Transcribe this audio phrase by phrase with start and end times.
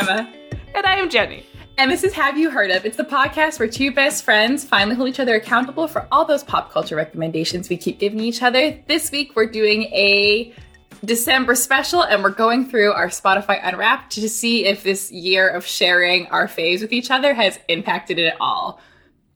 [0.00, 0.32] Emma.
[0.74, 1.44] And I am Jenny.
[1.76, 2.86] And this is Have You Heard of?
[2.86, 6.42] It's the podcast where two best friends finally hold each other accountable for all those
[6.42, 8.82] pop culture recommendations we keep giving each other.
[8.88, 10.54] This week we're doing a
[11.04, 15.66] December special and we're going through our Spotify Unwrapped to see if this year of
[15.66, 18.80] sharing our faves with each other has impacted it at all.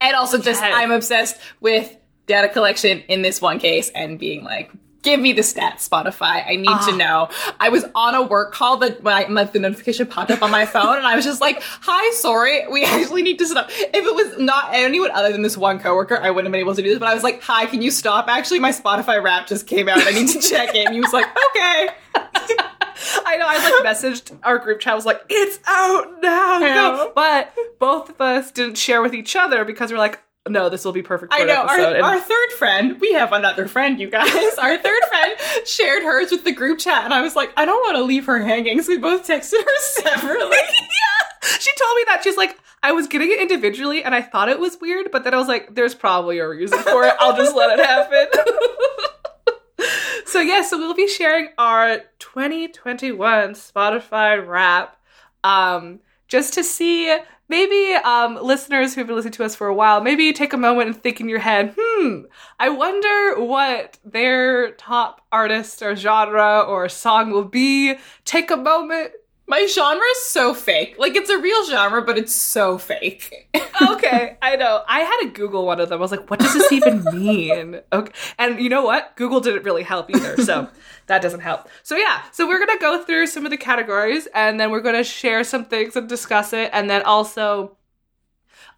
[0.00, 0.72] And also just Yes.
[0.74, 1.94] I'm obsessed with
[2.26, 4.72] data collection in this one case and being like,
[5.04, 6.44] give me the stats, Spotify.
[6.44, 6.86] I need Ah.
[6.90, 7.28] to know.
[7.60, 10.50] I was on a work call that when I, my, the notification popped up on
[10.50, 13.68] my phone and I was just like, hi, sorry, we actually need to stop.
[13.70, 16.74] If it was not anyone other than this one coworker, I wouldn't have been able
[16.74, 18.26] to do this, but I was like, hi, can you stop?
[18.28, 19.98] Actually, my Spotify wrap just came out.
[19.98, 20.86] I need to check it.
[20.86, 21.88] And he was like, okay.
[23.26, 26.60] I know, I like messaged our group chat, I was like, it's out now.
[26.60, 27.12] Go.
[27.14, 30.92] But both of us didn't share with each other because we're like, no, this will
[30.92, 31.62] be perfect for I know.
[31.62, 31.82] episode.
[31.82, 34.32] Our, And- our third friend, we have another friend, you guys.
[34.58, 35.32] Our third friend
[35.66, 38.26] shared hers with the group chat, and I was like, I don't want to leave
[38.26, 40.56] her hanging, so we both texted her separately.
[40.56, 41.58] yeah.
[41.60, 42.20] She told me that.
[42.24, 45.32] She's like, I was getting it individually and I thought it was weird, but then
[45.32, 47.14] I was like, there's probably a reason for it.
[47.18, 48.26] I'll just let it happen.
[50.26, 54.98] so, yeah, so we'll be sharing our 2021 Spotify wrap
[55.44, 57.10] um, just to see
[57.54, 60.88] maybe um, listeners who've been listening to us for a while, maybe take a moment
[60.88, 62.22] and think in your head, hmm,
[62.58, 67.96] I wonder what their top artist or genre or song will be.
[68.24, 69.12] Take a moment,
[69.54, 70.96] My genre is so fake.
[70.98, 73.48] Like, it's a real genre, but it's so fake.
[73.82, 74.82] okay, I know.
[74.88, 75.98] I had to Google one of them.
[75.98, 77.80] I was like, what does this even mean?
[77.92, 78.12] Okay.
[78.36, 79.14] And you know what?
[79.14, 80.42] Google didn't really help either.
[80.42, 80.68] So
[81.06, 81.68] that doesn't help.
[81.84, 84.80] So yeah, so we're going to go through some of the categories and then we're
[84.80, 86.70] going to share some things and discuss it.
[86.72, 87.76] And then also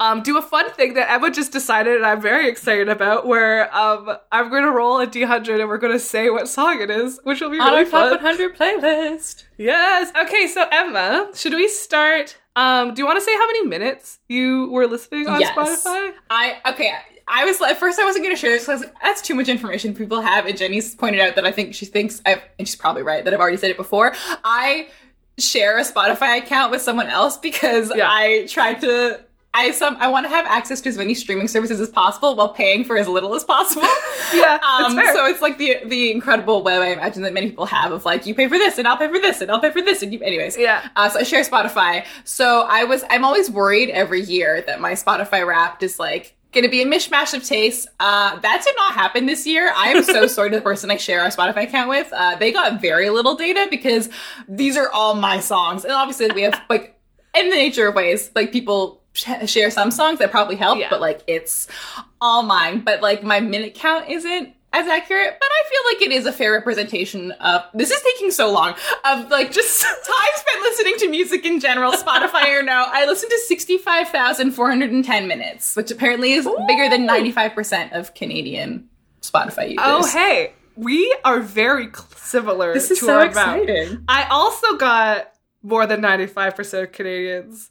[0.01, 3.75] um, do a fun thing that Emma just decided and I'm very excited about where
[3.77, 6.91] um, I'm going to roll a D100 and we're going to say what song it
[6.91, 9.45] is, which will be On really our top 100 playlist.
[9.57, 10.13] Yes.
[10.17, 12.37] Okay, so Emma, should we start?
[12.57, 15.55] Um, do you want to say how many minutes you were listening on Yes.
[15.57, 16.13] Spotify?
[16.31, 16.93] I, okay.
[17.29, 19.21] I was at first I wasn't going to share this because I was like, that's
[19.21, 20.47] too much information people have.
[20.47, 23.35] And Jenny's pointed out that I think she thinks I've, and she's probably right that
[23.35, 24.15] I've already said it before.
[24.45, 24.89] I
[25.39, 28.09] share a Spotify account with someone else because Yeah.
[28.11, 29.21] I tried to.
[29.57, 32.51] I some I want to have access to as many streaming services as possible while
[32.51, 33.89] paying for as little as possible.
[34.35, 35.15] Yeah, Um, that's fair.
[35.17, 38.27] so it's like the the incredible way I imagine that many people have of like
[38.27, 40.13] you pay for this and I'll pay for this and I'll pay for this and
[40.13, 40.57] you anyways.
[40.59, 40.89] Yeah.
[40.97, 42.05] Uh, so I share Spotify.
[42.25, 46.69] So I was I'm always worried every year that my Spotify Wrapped is like gonna
[46.69, 47.87] be a mishmash of tastes.
[48.01, 49.71] Uh, that did not happen this year.
[49.77, 52.09] I am so sorry to the person I share our Spotify account with.
[52.13, 54.09] Uh, they got very little data because
[54.49, 56.99] these are all my songs, and obviously we have like
[57.37, 60.91] in the nature of ways like people share some songs that probably help, Yeah.
[60.91, 61.69] but like it's
[62.21, 62.81] all mine.
[62.81, 66.33] But like my minute count isn't as accurate, but I feel like it is a
[66.33, 68.75] fair representation of this is taking so long
[69.07, 72.85] of like just time spent listening to music in general, Spotify or no.
[72.87, 78.89] I listened to 65,410 minutes, which apparently is bigger than 95% of Canadian
[79.23, 79.79] Spotify users.
[79.83, 83.63] Oh, hey, we are very similar this is to so our amount.
[83.71, 84.05] exciting.
[84.09, 85.33] I also got
[85.63, 87.71] more than 95% of Canadians.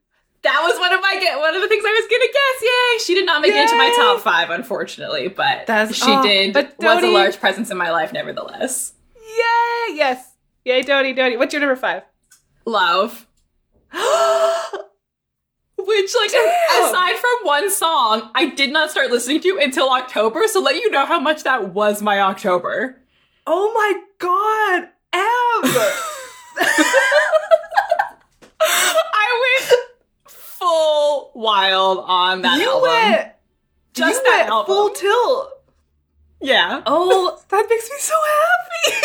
[0.42, 2.62] That was one of my get one of the things I was gonna guess.
[2.62, 2.98] Yay!
[3.04, 6.54] She did not make it into my top five, unfortunately, but That's- she oh, did
[6.54, 8.94] but was a large presence in my life, nevertheless.
[9.16, 9.94] Yay!
[9.96, 10.32] Yes.
[10.64, 11.36] Yay, Dodie, Dodie.
[11.36, 12.02] What's your number five?
[12.68, 13.24] Lauv.
[15.80, 16.84] Which, like, Damn!
[16.84, 20.46] aside from one song, I did not start listening to until October.
[20.46, 23.00] So let you know how much that was my October.
[23.46, 25.22] oh my god, Em!
[28.60, 29.72] I went
[30.28, 32.82] full wild on that you album.
[32.90, 33.32] went
[33.94, 34.66] Just you that went album.
[34.66, 35.52] full tilt.
[36.40, 36.82] Yeah.
[36.86, 38.96] Oh, that makes me so happy.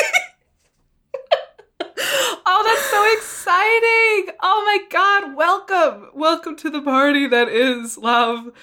[2.46, 4.36] Oh, that's so exciting.
[4.42, 6.10] Oh my god, welcome.
[6.14, 8.54] Welcome to the party that is Lauv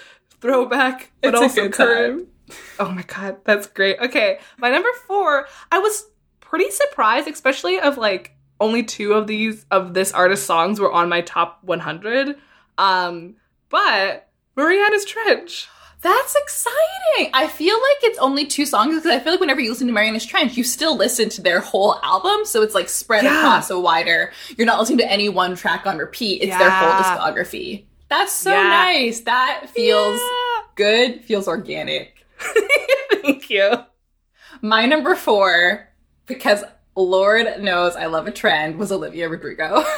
[0.40, 2.28] throwback but It's also current.
[2.78, 3.98] Oh my god, that's great.
[4.00, 6.06] Okay, my number 4, I was
[6.40, 11.08] pretty surprised especially of like only two of these of this artist's songs were on
[11.08, 12.36] my top 100.
[12.78, 13.36] Um,
[13.68, 15.68] but Marianas Trench.
[16.02, 17.31] That's exciting.
[17.35, 19.93] I feel like it's only two songs because I feel like whenever you listen to
[19.93, 22.47] Marianas Trench, you still listen to their whole album.
[22.47, 23.38] So it's like spread Yeah.
[23.41, 26.43] across a wider, you're not listening to any one track on repeat.
[26.43, 27.85] It's their whole discography.
[28.08, 28.62] That's so Yeah.
[28.62, 29.20] nice.
[29.20, 30.62] That feels Yeah.
[30.75, 32.25] good, feels organic.
[33.23, 33.85] Thank you.
[34.62, 35.88] My number four,
[36.26, 36.64] because
[36.96, 39.85] Lord knows I love a trend, was Olivia Rodrigo.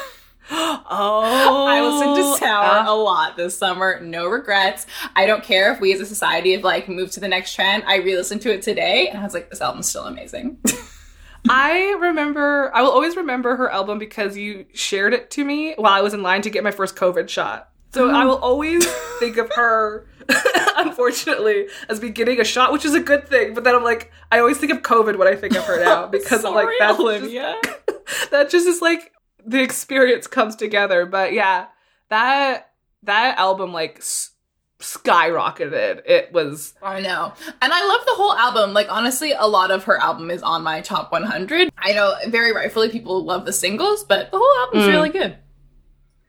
[0.50, 4.00] Oh, I listened to Sour uh, a lot this summer.
[4.00, 4.86] No regrets.
[5.14, 7.84] I don't care if we as a society have like moved to the next trend.
[7.86, 10.58] I re-listened to it today and I was like, this album's still amazing.
[11.48, 12.70] I remember.
[12.74, 16.14] I will always remember her album because you shared it to me while I was
[16.14, 17.68] in line to get my first COVID shot.
[17.94, 18.86] So I will always
[19.18, 20.06] think of her,
[20.76, 23.52] unfortunately, as me getting a shot, which is a good thing.
[23.52, 26.06] But then I'm like, I always think of COVID when I think of her now
[26.10, 26.98] because I'm like, that's.
[26.98, 29.12] Just, that just is like
[29.46, 31.06] the experience comes together.
[31.06, 31.66] But yeah,
[32.08, 32.70] that
[33.02, 34.30] that album like s-
[34.78, 36.02] skyrocketed.
[36.06, 37.32] It was I know.
[37.60, 38.72] And I love the whole album.
[38.74, 41.70] Like, honestly, a lot of her album is on my top 100.
[41.78, 44.88] I know very rightfully people love the singles, but the whole album's Mm.
[44.88, 45.36] really good.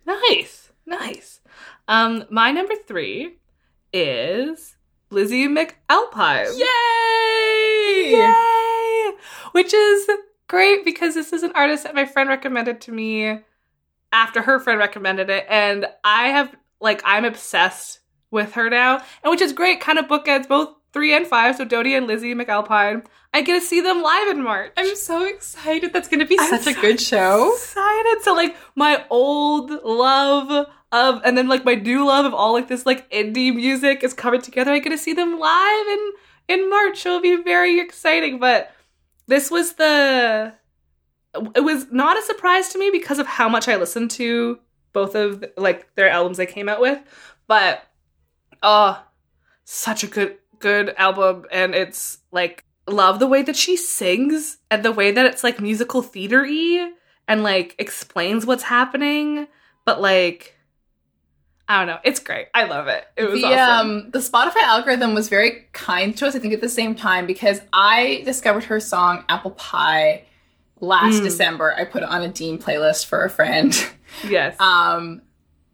[0.05, 1.39] Nice, nice.
[1.87, 3.37] Um, my number three
[3.91, 4.75] is
[5.09, 6.57] Lizzie McAlpine.
[6.57, 8.11] Yay!
[8.17, 9.11] Yay!
[9.51, 10.09] Which is
[10.53, 13.39] great because this is an artist that my friend recommended to me
[14.11, 19.31] after her friend recommended it, and I have like I'm obsessed with her now, and
[19.31, 19.81] which is great.
[19.81, 21.55] Kind of bookends both three and five.
[21.55, 23.03] So Dodie and Lizzie McAlpine.
[23.33, 24.73] I get to see them live in March.
[24.77, 25.91] I'm so excited.
[25.91, 27.51] That's going to be I'm such a so good show.
[27.55, 28.21] excited.
[28.21, 32.67] So like my old love of and then like my new love of all like
[32.67, 34.71] this like indie music is coming together.
[34.71, 36.11] I get to see them live in
[36.49, 37.03] in March.
[37.07, 38.37] It'll be very exciting.
[38.37, 38.71] But
[39.27, 40.53] this was the
[41.55, 44.59] it was not a surprise to me because of how much I listened to
[44.91, 46.99] both of like their albums they came out with.
[47.47, 47.83] But
[48.61, 49.03] oh
[49.65, 54.83] such a good good album and it's like love the way that she sings and
[54.83, 56.91] the way that it's like musical theater-y
[57.27, 59.47] and like explains what's happening
[59.85, 60.57] but like
[61.73, 64.61] i don't know it's great i love it it was the, awesome um, the Spotify
[64.63, 68.65] algorithm was very kind to us, I think, at the same time because I discovered
[68.65, 70.25] her song Apple Pie
[70.79, 71.23] last Mm.
[71.23, 71.73] December.
[71.75, 73.73] I put it on a Dean playlist for a friend.
[74.27, 75.21] yes Um,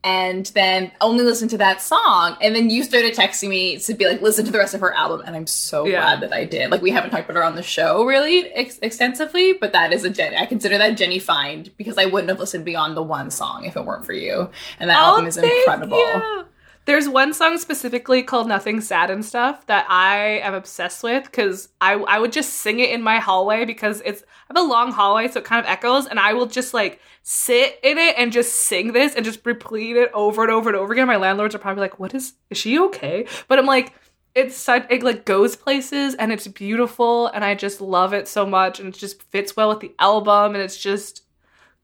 [0.03, 2.37] and then only listened to that song.
[2.41, 4.93] And then you started texting me to be like, listen to the rest of her
[4.93, 5.21] album.
[5.25, 5.99] And I'm so Yeah.
[6.01, 6.71] glad that I did.
[6.71, 10.03] Like, we haven't talked about her on the show really ex- extensively, but that is
[10.05, 10.37] a Jenny.
[10.37, 13.75] I consider that Jenny find because I wouldn't have listened beyond the one song if
[13.75, 14.49] it weren't for you.
[14.79, 15.97] And that oh, album is Oh, incredible.
[15.97, 16.45] you.
[16.89, 21.69] There's one song specifically called Nothing Sad and Stuff that I am obsessed with because
[21.79, 24.91] I, I would just sing it in my hallway because it's I have a long
[24.91, 28.31] hallway so it kind of echoes and I will just like sit in it and
[28.31, 31.05] just sing this and just repeat it over and over and over again.
[31.05, 33.93] My landlords are probably like, "What is is she okay?" But I'm like,
[34.34, 38.48] it's such it like goes places and it's beautiful and I just love it so
[38.48, 41.22] much and it just fits well with the album and it's just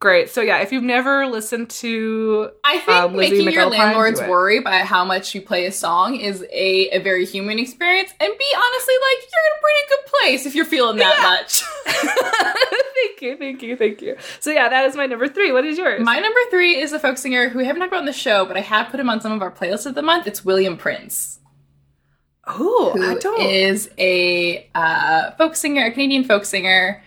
[0.06, 0.30] great.
[0.30, 4.60] So yeah, if you've never listened to I think Um, Lizzie making your landlords worry
[4.60, 8.12] by how much you play a song is a, a very human experience.
[8.20, 11.24] And be honestly, like, you're in a pretty good place if you're feeling that Yeah.
[11.24, 11.64] much.
[12.96, 14.16] thank you, thank you, thank you.
[14.42, 15.52] So yeah, that is my number three.
[15.52, 16.04] What is yours?
[16.04, 18.46] My number three is a folk singer who we haven't talked about on the show,
[18.46, 20.28] but I have put him on some of our playlists of the month.
[20.28, 21.40] It's William Prince,
[22.46, 23.42] oh, I don't.
[23.42, 27.02] is a uh, folk singer, a Canadian folk singer.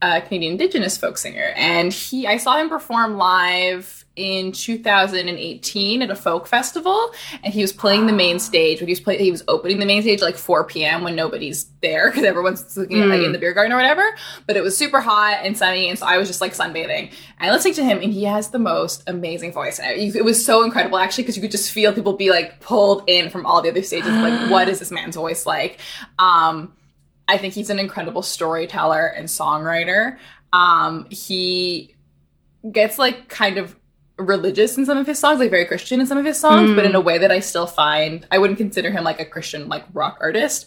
[0.00, 6.10] A Canadian Indigenous folk singer, and he I saw him perform live in 2018 at
[6.10, 7.12] a folk festival,
[7.44, 8.80] and he was playing the main stage.
[8.80, 11.04] When he was playing, he was opening the main stage like 4 p.m.
[11.04, 14.02] when nobody's there because everyone's looking at, like in the beer garden or whatever.
[14.46, 17.12] But it was super hot and sunny, and so I was just like sunbathing.
[17.38, 19.78] And listening to him, and he has the most amazing voice.
[19.78, 22.60] And it, it was so incredible actually because you could just feel people be like
[22.60, 24.10] pulled in from all the other stages.
[24.10, 25.78] like, what is this man's voice like?
[26.18, 26.72] Um,
[27.28, 30.16] I think he's an incredible storyteller and songwriter.
[30.52, 31.94] Um, he
[32.72, 33.76] gets like kind of
[34.16, 36.84] religious in some of his songs, like very Christian in some of his songs, but
[36.84, 39.84] in a way that I still find I wouldn't consider him like a Christian like
[39.92, 40.66] rock artist.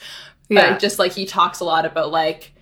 [0.49, 0.71] Yeah.
[0.71, 2.53] But just like he talks a lot about like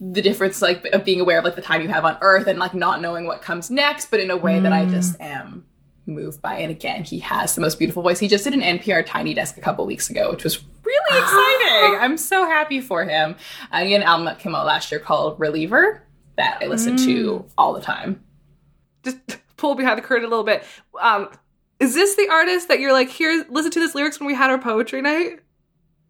[0.00, 2.58] the difference like of being aware of like the time you have on earth and
[2.58, 5.64] like not knowing what comes next, but in a way that I just am
[6.08, 6.54] moved by.
[6.56, 8.18] And again, he has the most beautiful voice.
[8.18, 12.00] He just did an NPR Tiny Desk a couple weeks ago, which was really exciting.
[12.00, 13.36] I'm so happy for him.
[13.70, 16.02] Uh, he had an album that came out last year called Reliever
[16.36, 18.24] that I listen to all the time.
[19.04, 19.18] Just
[19.56, 20.64] pull behind the curtain a little bit.
[21.00, 21.28] Um,
[21.80, 24.50] is this the artist that you're like, here, listen to this lyrics when we had
[24.50, 25.40] our poetry night?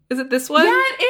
[0.09, 0.65] Is it this one?
[0.65, 1.03] Yeah, it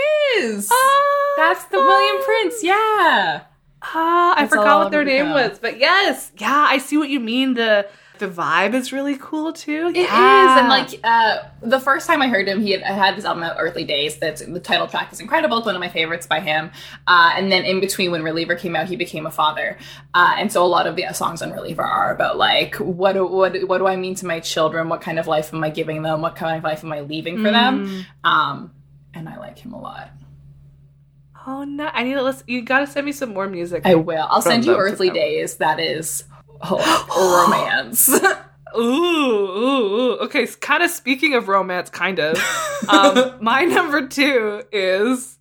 [0.44, 0.70] is.
[0.72, 2.64] Ah, That's the William Prince.
[2.64, 3.44] Yeah.
[3.82, 5.50] Ah, I forgot what their name become.
[5.52, 7.54] was, but yes, yeah, I see what you mean.
[7.54, 7.88] The
[8.20, 9.88] the vibe is really cool too.
[9.88, 10.60] It is, yeah.
[10.60, 13.56] and like uh, the first time I heard him, he had had this album out,
[13.58, 14.18] Earthly Days.
[14.18, 15.58] That's the title track is incredible.
[15.58, 16.72] It's one of my favorites by him.
[17.08, 19.78] Uh, and then in between, when Reliever came out, he became a father,
[20.14, 23.26] uh, and so a lot of the songs on Reliever are about like what do,
[23.26, 24.90] what what do I mean to my children?
[24.90, 26.22] What kind of life am I giving them?
[26.22, 28.06] What kind of life am I leaving for them?
[28.24, 28.72] Um,
[29.14, 30.12] and I like him a lot.
[31.48, 32.44] oh no, I need to listen.
[32.48, 33.86] You gotta send me some more music.
[33.86, 34.28] I will.
[34.30, 35.10] I'll send you Earthly.
[35.10, 35.56] Days.
[35.58, 36.24] That is
[37.18, 38.10] romance.
[38.78, 40.18] Ooh, ooh, ooh.
[40.20, 42.38] Okay, kind of speaking of romance, kind of.
[42.88, 45.38] Um, my number two is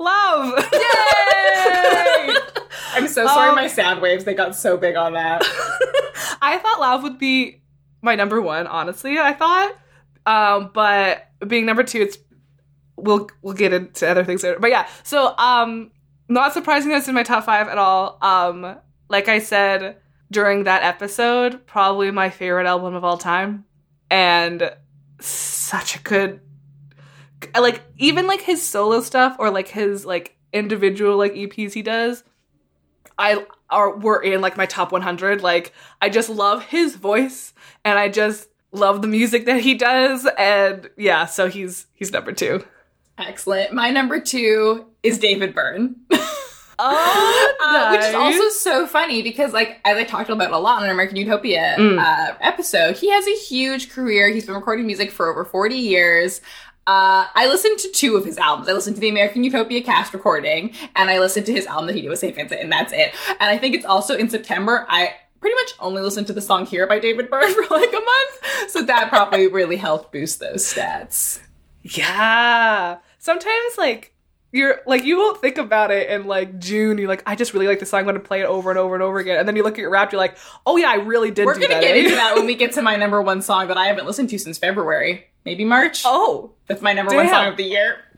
[0.00, 0.56] Lauv.
[0.72, 2.34] Yay!
[2.94, 5.42] I'm so sorry, Um, my sound waves they got so big on that.
[6.42, 7.62] I thought Lauv would be
[8.02, 8.66] my number one.
[8.66, 9.76] Honestly, I thought,
[10.26, 12.18] um, but being number two, it's
[12.96, 14.58] we'll we'll get into other things later.
[14.58, 15.92] But yeah, so um,
[16.28, 18.18] not surprising that it's in my top five at all.
[18.22, 18.76] Um,
[19.08, 19.98] like I said
[20.32, 23.64] during that episode, probably my favorite album of all time,
[24.10, 24.72] and
[25.20, 26.40] such a good
[27.58, 32.22] like even like his solo stuff or like his like individual like EPs he does
[33.18, 37.52] I are were in like my top 100 like I just love his voice
[37.84, 42.32] and I just love the music that he does and yeah so he's he's number
[42.32, 42.64] 2
[43.18, 43.72] Excellent.
[43.72, 45.96] My number two is David Byrne.
[46.78, 50.78] oh Uh, which is also so funny because, like, as I talked about a lot
[50.78, 51.98] on an American Utopia Mm.
[51.98, 54.28] uh, episode, he has a huge career.
[54.28, 56.40] He's been recording music for over 40 years.
[56.86, 58.68] Uh, I listened to two of his albums.
[58.68, 61.94] I listened to the American Utopia cast recording, and I listened to his album that
[61.94, 62.34] he did with St.
[62.34, 63.14] Vincent, and that's it.
[63.28, 64.84] And I think it's also in September.
[64.88, 67.92] I pretty much only listened to the song Here by David Byrne for like a
[67.92, 68.70] month.
[68.70, 71.40] So that probably really helped boost those stats.
[71.82, 74.11] yeah sometimes like
[74.52, 77.66] you're like you won't think about it in like June you're like I just really
[77.66, 79.48] like this song I'm going to play it over and over and over again and
[79.48, 81.60] then you look at your wrap you're like oh yeah I really did We're do
[81.62, 83.76] gonna that get eh?" into that when we get to my number one song that
[83.78, 86.02] I haven't listened to since February, maybe March.
[86.04, 87.98] oh That's my number one song of the year.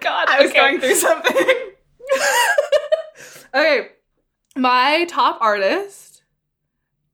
[0.00, 0.58] god I was okay.
[0.58, 1.34] going through something.
[3.54, 3.88] okay
[4.56, 6.22] my top artist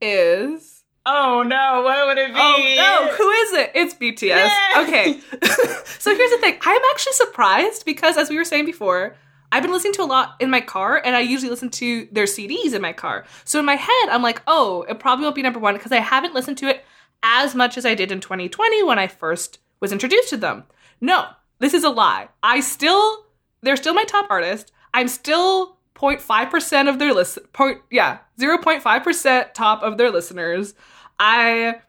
[0.01, 2.41] is Oh no, what would it be?
[2.41, 3.71] Oh no, who is it?
[3.75, 4.21] It's BTS.
[4.23, 4.83] Yay!
[4.83, 5.21] Okay.
[5.99, 6.59] so here's the thing.
[6.61, 9.17] I'm actually surprised because as we were saying before,
[9.51, 12.25] I've been listening to a lot in my car and I usually listen to their
[12.25, 13.25] CDs in my car.
[13.45, 15.97] So in my head, I'm like, "Oh, it probably won't be number 1 because I
[16.01, 16.85] haven't listened to it
[17.23, 20.65] as much as I did in 2020 when I first was introduced to them."
[21.01, 21.27] No,
[21.61, 22.29] this is a lie.
[22.43, 23.27] I still
[23.63, 24.71] they're still my top artist.
[24.93, 30.75] I'm still 0.5% of their list point yeah, 0.5% top of their listeners.
[31.19, 31.81] I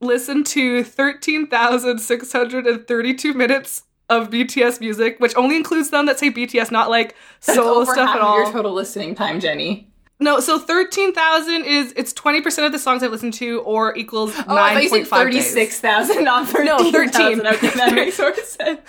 [0.00, 6.90] listened to 13,632 minutes of BTS music, which only includes them that say BTS, not
[6.90, 7.14] like
[7.46, 8.42] That's solo stuff at all.
[8.42, 9.88] your total listening time, Jenny.
[10.20, 14.78] no, so 13,000 is it's 20% of the songs I've listened to or equals Oh,
[14.78, 15.08] you said 9.5 days.
[15.08, 16.66] thirty-six thousand, not thirteen.
[16.66, 17.46] No, 13.
[17.46, 18.80] Okay, that makes more sense.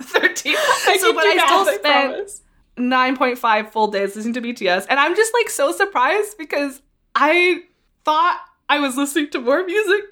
[0.00, 0.54] 13.
[0.56, 2.42] I so but I still spent promise.
[2.76, 4.86] 9.5 full days listening to BTS.
[4.88, 6.82] And I'm just like so surprised because
[7.14, 7.64] I
[8.04, 10.04] thought I was listening to more music,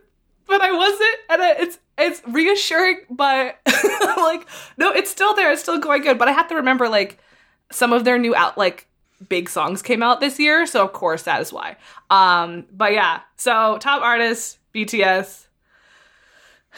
[0.46, 1.16] but I wasn't.
[1.28, 3.58] And it's it's reassuring, but
[4.16, 5.52] like, no, it's still there.
[5.52, 6.18] It's still going good.
[6.18, 7.18] But I have to remember like
[7.70, 8.86] some of their new out like
[9.28, 10.66] big songs came out this year.
[10.66, 11.76] So of course that is why.
[12.10, 15.46] Um, but yeah, so top artist, BTS.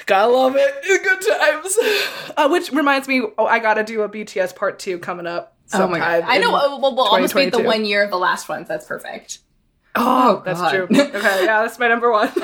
[0.06, 0.84] Gotta love it.
[0.88, 1.78] In good times.
[2.34, 5.51] Uh, which reminds me, oh, I gotta do a BTS part two coming up.
[5.74, 6.24] Oh my god!
[6.26, 6.54] I know.
[6.54, 8.68] uh, We'll, we'll almost wait the one year of the last ones.
[8.68, 9.38] That's perfect.
[9.94, 10.70] Oh, Oh, that's God.
[10.70, 10.84] true.
[10.90, 12.30] Okay, yeah, that's my number one.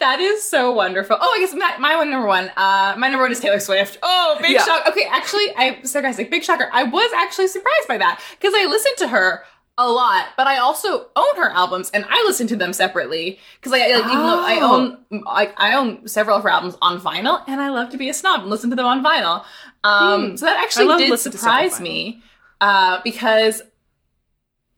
[0.00, 1.16] That is so wonderful.
[1.20, 2.50] Oh, I guess my, my one number one.
[2.56, 3.96] Uh, my number one is Taylor Swift.
[4.02, 4.64] Oh, big Yeah.
[4.64, 4.88] shock.
[4.88, 6.30] Okay, actually, I sarcastic.
[6.32, 6.68] Big shocker.
[6.72, 9.44] I was actually surprised by that because I listened to her
[9.78, 13.72] a lot, but I also own her albums and I listen to them separately because
[13.72, 14.98] I like, even though I Oh.
[15.12, 18.08] own like I own several of her albums on vinyl and I love to be
[18.08, 19.44] a snob and listen to them on vinyl.
[19.84, 20.36] Um, Hmm.
[20.36, 22.22] so that actually did listening to stuff on surprise me
[22.60, 23.62] uh, because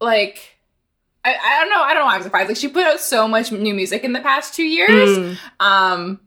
[0.01, 0.51] like.
[1.27, 1.81] I, I don't know.
[1.83, 2.49] I don't know why I'm surprised.
[2.49, 5.17] Like she put out so much new music in the past two years.
[5.19, 5.39] Mm.
[5.59, 6.21] Um,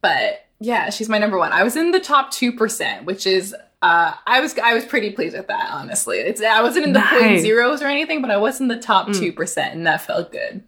[0.00, 1.52] but yeah, she's my number one.
[1.52, 5.10] I was in the top two percent, which is uh, I was I was pretty
[5.10, 5.68] pleased with that.
[5.70, 8.78] Honestly, it's I wasn't in the point zeros or anything, but I was in the
[8.78, 9.18] top Mm.
[9.18, 10.62] two percent, and that felt good.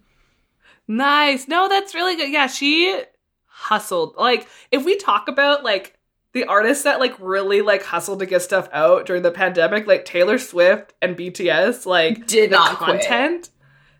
[0.86, 1.48] Nice.
[1.48, 2.30] No, that's really good.
[2.30, 3.00] Yeah, she
[3.46, 4.16] hustled.
[4.18, 5.95] Like, if we talk about like
[6.36, 10.04] the artists that like really like hustled to get stuff out during the pandemic, like
[10.04, 13.00] Taylor Swift and BTS, like Did not quit.
[13.00, 13.48] content.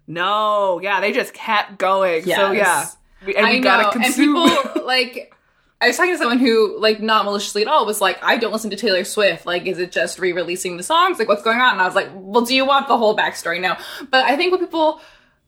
[0.06, 2.24] No, yeah, they just kept going.
[2.24, 2.88] So yeah,
[3.24, 4.36] we, and I we know, gotta consume.
[4.36, 5.32] and people like.
[5.78, 8.50] I was talking to someone who, like, not maliciously at all, was like, "I don't
[8.50, 9.44] listen to Taylor Swift.
[9.44, 11.18] Like, is it just re-releasing the songs?
[11.18, 13.60] Like, what's going on?" And I was like, "Well, do you want the whole backstory?
[13.60, 13.76] No."
[14.10, 15.00] But I think what people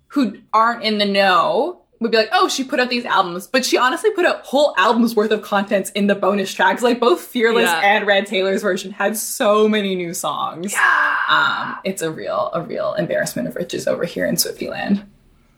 [0.09, 3.65] who aren't in the know would be like, "Oh, she put out these albums," but
[3.65, 6.83] she honestly put out whole albums worth of contents in the bonus tracks.
[6.83, 7.81] Like, both Fearless Yeah.
[7.83, 10.73] and Red Taylor's version had so many new songs.
[10.73, 11.17] yeah.
[11.29, 15.05] Um, it's a real, a real embarrassment of riches over here in Swiftyland.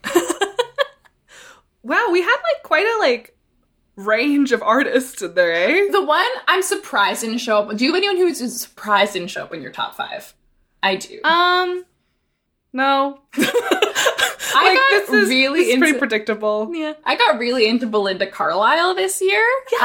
[1.83, 3.35] Wow, we had like quite a like
[3.97, 5.91] range of artists in there, eh?
[5.91, 7.75] The one I'm surprised didn't show up.
[7.77, 10.35] Do you have anyone who's surprised didn't show up in your top five?
[10.83, 11.21] I do.
[11.25, 11.87] Um,
[12.73, 13.21] no.
[14.53, 14.75] I
[15.05, 16.71] got really this is pretty predictable.
[16.75, 19.45] yeah, I got really into Belinda Carlisle this year.
[19.73, 19.79] Yeah.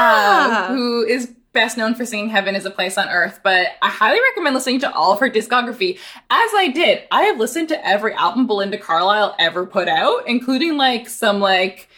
[0.68, 3.88] uh, who is best known for singing "Heaven Is a Place on Earth," but I
[3.88, 5.98] highly recommend listening to all of her discography.
[6.30, 10.76] As I did, I have listened to every album Belinda Carlisle ever put out, including
[10.76, 11.88] like some like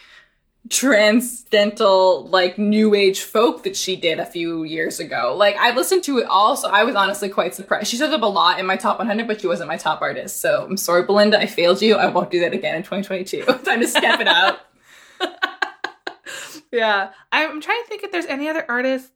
[0.67, 5.35] transcendental like new age folk that she did a few years ago.
[5.37, 7.87] Like I listened to it all, so I was honestly quite surprised.
[7.87, 10.41] She shows up a lot in my top 100, but she wasn't my top artist.
[10.41, 11.95] So I'm sorry, Belinda, I failed you.
[11.95, 13.45] I won't do that again in 2022.
[13.63, 14.65] Time to step it up.
[16.71, 17.11] Yeah.
[17.31, 19.11] I'm trying to think if there's any other artists.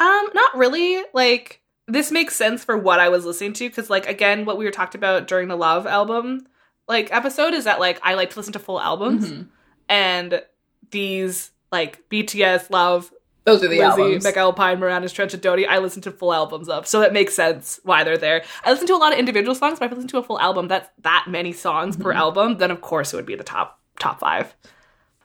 [0.00, 1.02] Um, not really.
[1.12, 4.64] Like, this makes sense for what I was listening to, because, like, again, what we
[4.64, 6.46] were talked about during the Lauv album,
[6.88, 9.30] like, episode is that, like, I like to listen to full albums.
[9.30, 9.48] Mhm.
[9.88, 10.42] And
[10.90, 13.10] these, like, BTS, Lauv,
[13.44, 14.24] Those are the Lizzie, albums.
[14.26, 16.86] McAlpine, Marianas Trench, and Dodie, I listen to full albums of.
[16.86, 18.44] So that makes sense why they're there.
[18.64, 20.40] I listen to a lot of individual songs, but if I listen to a full
[20.40, 22.18] album, that's that many songs per Mm-hmm.
[22.18, 24.54] album, then of course it would be the top top five.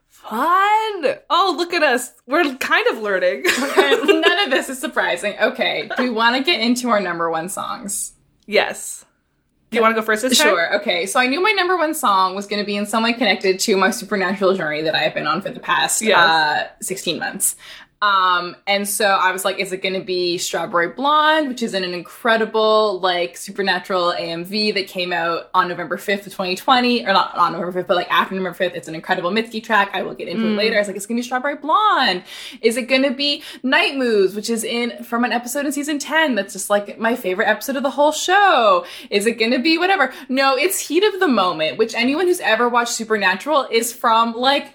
[0.08, 1.16] Fun!
[1.30, 2.14] Oh, look at us.
[2.26, 3.44] We're kind of learning.
[3.78, 5.36] None of this is surprising.
[5.40, 8.14] Okay, we want to get into our number one songs?
[8.46, 9.06] yes.
[9.74, 10.48] Do you want to go first this time?
[10.48, 10.76] Sure.
[10.78, 13.14] Okay, so I knew my number one song was going to be in some way
[13.14, 16.18] connected to my supernatural journey that I have been on for the past Yes.
[16.18, 17.56] uh, 16 months.
[18.04, 21.74] Um, and so I was like, is it going to be Strawberry Blonde, which is
[21.74, 27.14] in an incredible, like, supernatural AMV that came out on November 5th of 2020, or
[27.14, 28.76] not on November 5th, but like after November 5th.
[28.76, 29.92] It's an incredible Mitski track.
[29.94, 30.76] I will get into it later.
[30.76, 32.24] I was like, it's going to be Strawberry Blonde.
[32.60, 35.98] Is it going to be Night Moves, which is in from an episode in season
[35.98, 38.86] 10 that's just like my favorite episode of the whole show?
[39.12, 40.14] Is it going to be whatever?
[40.28, 44.73] No, it's Heat of the Moment, which anyone who's ever watched Supernatural is from like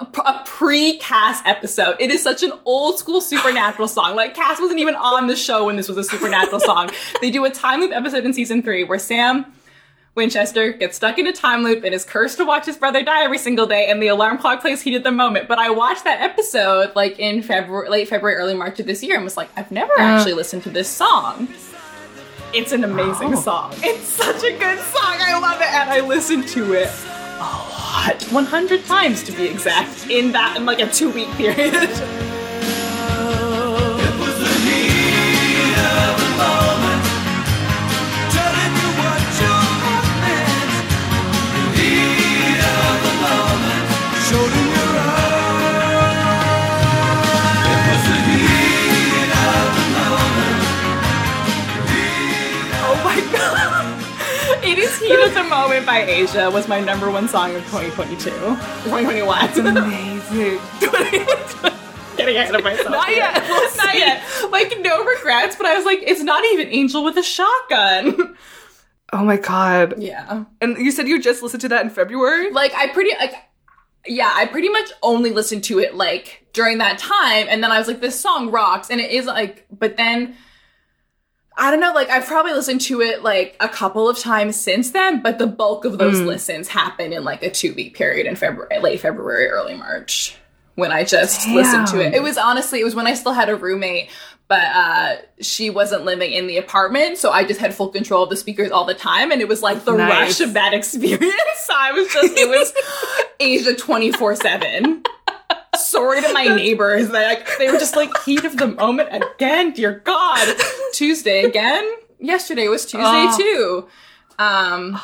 [0.00, 1.96] a pre-Cas episode.
[2.00, 4.14] It is such an old school supernatural song.
[4.16, 6.90] Like Cas wasn't even on the show when this was a supernatural song.
[7.20, 9.46] They do a time loop episode in season three where Sam
[10.14, 13.22] Winchester gets stuck in a time loop and is cursed to watch his brother die
[13.22, 15.46] every single day, and the alarm clock plays heat of the moment.
[15.46, 19.16] But I watched that episode like in February, late February, early March of this year,
[19.16, 21.48] and was like, I've never actually listened to this song.
[22.54, 23.40] It's an amazing Oh.
[23.40, 23.74] song.
[23.78, 25.16] It's such a good song.
[25.20, 26.88] I love it, and I listened to it
[27.36, 31.72] a lot, 100 times to be exact, in that in like a two week period.
[55.08, 55.14] god.
[55.14, 58.30] It is Heat of the Moment by Asia was my number one song of 2022.
[58.30, 59.76] 2021.
[59.76, 60.60] Amazing.
[62.16, 62.90] Getting ahead of myself.
[62.90, 63.18] Not here.
[63.18, 63.42] yet.
[63.48, 64.22] We'll not yet.
[64.50, 68.36] Like, no regrets, but I was like, it's not even Angel with a shotgun.
[69.12, 69.94] oh my god.
[69.98, 70.44] yeah.
[70.60, 72.50] And you said you just listened to that in February?
[72.52, 73.34] Like, I pretty, like,
[74.06, 77.78] yeah, I pretty much only listened to it, like, during that time, and then I
[77.78, 80.36] was like, this song rocks, and it is, like, but then
[81.58, 84.90] I don't know, like I've probably listened to it like a couple of times since
[84.90, 88.36] then, but the bulk of those listens happened in like a two week period in
[88.36, 90.36] February, late February, early March,
[90.74, 92.12] when I just listened to it.
[92.14, 94.10] It was honestly, it was when I still had a roommate,
[94.48, 98.28] but uh she wasn't living in the apartment, so I just had full control of
[98.30, 100.10] the speakers all the time, and it was like the Nice.
[100.38, 101.70] rush of that experience.
[101.74, 102.72] I was just, it was
[103.40, 105.04] Asia twenty four seven.
[105.96, 107.08] Sorry to my neighbors.
[107.08, 109.72] They like they were just like heat of the moment again.
[109.72, 110.56] Dear God,
[110.92, 111.90] Tuesday again.
[112.18, 113.36] Yesterday was Tuesday Oh.
[113.38, 113.88] too.
[114.38, 114.98] Um,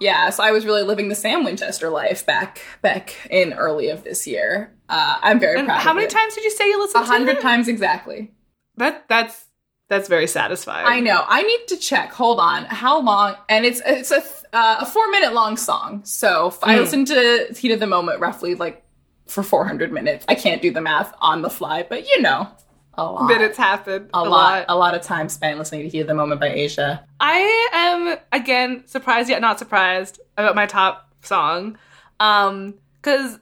[0.00, 0.30] yeah.
[0.30, 4.26] So I was really living the Sam Winchester life back back in early of this
[4.26, 4.72] year.
[4.88, 5.80] Uh, I'm very And proud.
[5.80, 6.10] how many it.
[6.10, 8.32] times did you say you listened A hundred times exactly.
[8.76, 9.46] That that's
[9.88, 10.86] that's very satisfying.
[10.86, 11.22] I know.
[11.26, 12.12] I need to check.
[12.12, 12.64] Hold on.
[12.64, 13.36] How long?
[13.48, 16.02] And it's it's a th- uh, a four minute long song.
[16.04, 16.80] So if I Mm.
[16.80, 18.83] listened to Heat of the Moment roughly like
[19.26, 20.24] for 400 minutes.
[20.28, 22.48] I can't do the math on the fly, but you know,
[22.96, 23.26] a lot.
[23.26, 26.40] Minutes happen a, lot, a lot of time spent listening to Heat of the Moment
[26.40, 27.04] by Asia.
[27.20, 31.76] I am again surprised yet not surprised about my top song.
[32.20, 33.38] Um cuz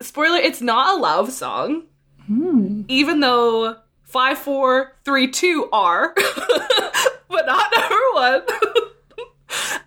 [0.00, 1.84] spoiler it's not a Lauv song.
[2.88, 6.14] Even though 5432 are
[7.28, 8.42] but not number 1.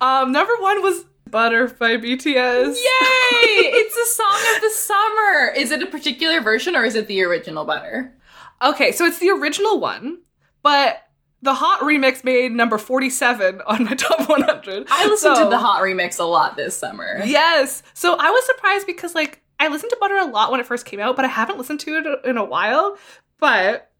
[0.00, 1.04] um number 1 was
[1.36, 2.76] Butter by BTS.
[2.76, 2.78] Yay!
[2.80, 5.52] it's a song of the summer.
[5.54, 8.14] Is it a particular version or is it the original Butter?
[8.62, 10.20] Okay, so it's the original one,
[10.62, 11.02] but
[11.42, 14.86] the hot remix made number 47 on my top 100.
[14.90, 17.20] I listened So- to the hot remix a lot this summer.
[17.26, 17.82] Yes.
[17.92, 20.86] So I was surprised because like I listened to Butter a lot when it first
[20.86, 22.96] came out, but I haven't listened to it in a while.
[23.40, 23.90] But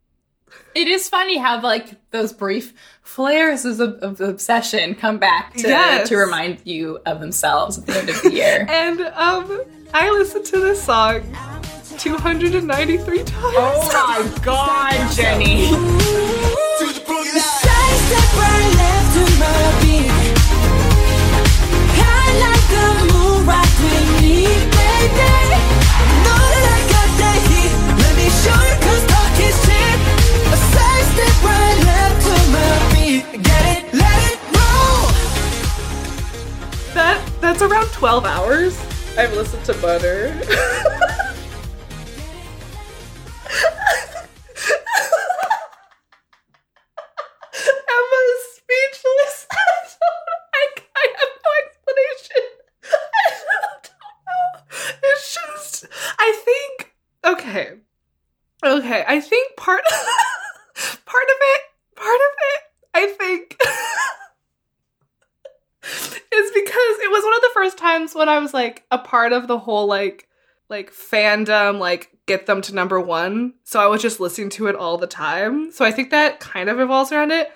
[0.74, 6.08] It is funny how like those brief flares of, of obsession come back to, Yes.
[6.08, 8.66] to remind you of themselves at the end of the year.
[8.70, 9.62] and um
[9.94, 11.22] I listened to this song
[11.98, 13.30] 293 times.
[13.34, 15.70] oh my god, Jenny.
[33.22, 33.36] My.
[33.38, 35.10] Get it, let it roll.
[36.94, 38.78] That that's around 12 hours.
[39.18, 40.26] I've listened to Butter.
[47.88, 49.46] Emma's speechless.
[50.54, 52.44] I, I have no explanation.
[52.84, 52.94] I
[53.82, 54.98] don't know.
[55.04, 55.86] It's just,
[56.18, 57.68] I think, okay.
[58.64, 59.82] Okay, I think part,
[61.06, 61.60] part of it,
[61.94, 62.60] part of it,
[62.96, 63.56] I think,
[65.82, 69.32] is because it was one of the first times when I was like a part
[69.32, 70.28] of the whole like
[70.68, 73.54] like fandom like get them to number one.
[73.64, 75.70] So I was just listening to it all the time.
[75.70, 77.52] So I think that kind of revolves around it.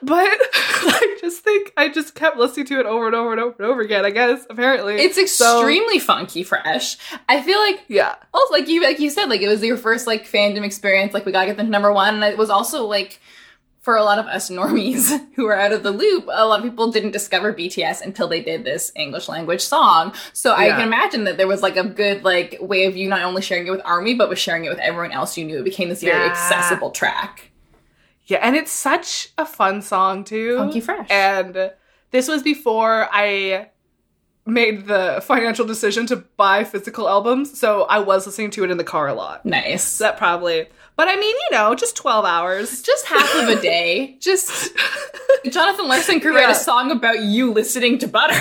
[0.00, 3.56] But I just think I just kept listening to it over and over and over
[3.58, 4.04] and over again.
[4.04, 6.96] I guess apparently It's So- extremely funky fresh.
[7.28, 8.14] I feel like yeah.
[8.32, 11.26] also like you like you said like it was your first like fandom experience like
[11.26, 13.20] we gotta get them to number one and it was also like
[13.82, 16.64] for a lot of us normies who are out of the loop a lot of
[16.64, 20.14] people didn't discover bts until they did this english language song.
[20.32, 23.22] So i can imagine that there was like a good like way of you not
[23.22, 25.58] only sharing it with army but with sharing it with everyone else you knew.
[25.58, 27.50] It became this very accessible track.
[28.26, 30.56] Yeah, and it's such a fun song too.
[30.56, 31.08] Funky fresh.
[31.10, 31.72] And
[32.12, 33.68] this was before I
[34.44, 38.76] made the financial decision to buy physical albums, so I was listening to it in
[38.76, 39.44] the car a lot.
[39.46, 42.82] nice So that probably but I mean, you know, just 12 hours.
[42.82, 44.72] just half of a day just
[45.50, 46.50] jonathan larson could write Yeah.
[46.52, 48.38] a song about you listening to butter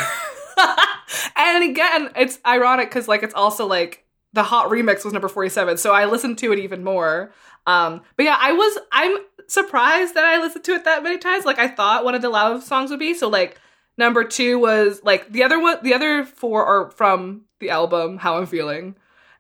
[1.38, 5.78] and again, it's ironic because like it's also like the hot remix was number 47,
[5.78, 7.34] so I listened to it even more.
[7.68, 11.46] Um, but yeah, I was I'm surprised that I listened to it that many times.
[11.46, 13.14] Like I thought one of the Lauv songs would be.
[13.14, 13.60] So like
[13.98, 18.38] number two was like the other one the other four are from the album How
[18.38, 18.96] I'm Feeling.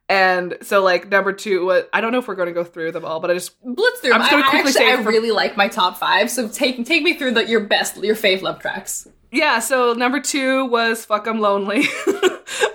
[0.10, 3.06] And so like number two was I don't know if we're gonna go through them
[3.06, 5.08] all, but I just blitz through I'm just I, I quickly actually, say I from-
[5.08, 8.42] really like my top five so take take me through the, your best your fave
[8.42, 11.84] Lauv tracks yeah, so number two was Fuck I'm Lonely.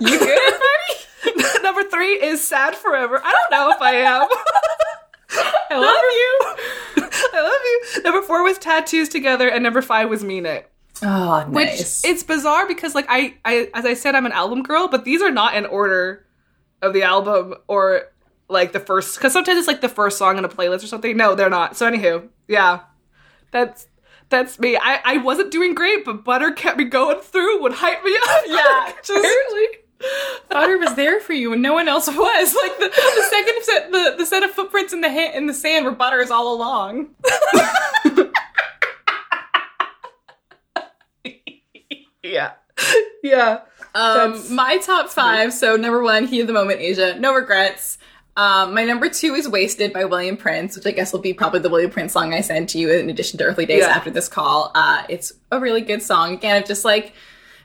[0.01, 0.53] you good
[1.35, 3.21] buddy number three is Sad Forever.
[3.23, 4.27] I don't know if I am.
[5.69, 7.09] I love you.
[7.33, 7.61] I love
[7.95, 8.01] you.
[8.03, 10.69] Number four was tattoos together, and number five was mean it.
[11.03, 11.69] Oh, Which
[12.03, 15.21] it's bizarre because, like, I, I, as I said, I'm an album girl, but these
[15.21, 16.25] are not in order
[16.81, 18.03] of the album or
[18.49, 19.15] like the first.
[19.17, 21.15] Because sometimes it's like the first song in a playlist or something.
[21.17, 21.75] No, they're not.
[21.77, 22.81] So anywho, yeah,
[23.51, 23.87] that's
[24.29, 24.77] that's me.
[24.77, 28.41] I I wasn't doing great, but Butter kept me going through, would hype me up.
[28.47, 29.67] yeah, just apparently.
[30.49, 32.55] Butter was there for you, and no one else was.
[32.61, 35.53] Like the, the second set, the, the set of footprints in the ha- in the
[35.55, 37.07] sand were Butter's all along.
[42.23, 42.51] Yeah.
[43.23, 43.61] Yeah.
[43.95, 45.51] Um, That's my top five.
[45.51, 47.17] So number one, Heat of the Moment, Asia.
[47.19, 47.97] No regrets.
[48.37, 51.59] Um, my number two is Wasted by William Prince, which I guess will be probably
[51.59, 53.87] the William Prince song I send to you in addition to Earthly Days Yeah.
[53.89, 54.71] after this call.
[54.75, 56.35] Uh, it's a really good song.
[56.35, 57.13] Again, of just like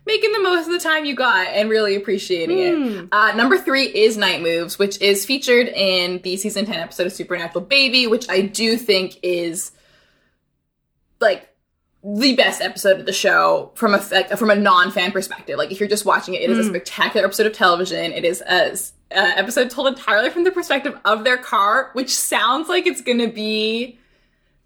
[0.07, 3.09] making the most of the time you got and really appreciating it.
[3.12, 7.12] Uh, number three is Night Moves, which is featured in the season 10 episode of
[7.12, 9.71] Supernatural Baby, which I do think is
[11.21, 11.49] like
[12.05, 15.57] the best episode of the show from a from a non fan perspective.
[15.57, 18.12] Like if you're just watching it, it is a spectacular episode of television.
[18.12, 18.77] It is a,
[19.12, 23.29] episode told entirely from the perspective of their car, which sounds like it's going to
[23.29, 23.99] be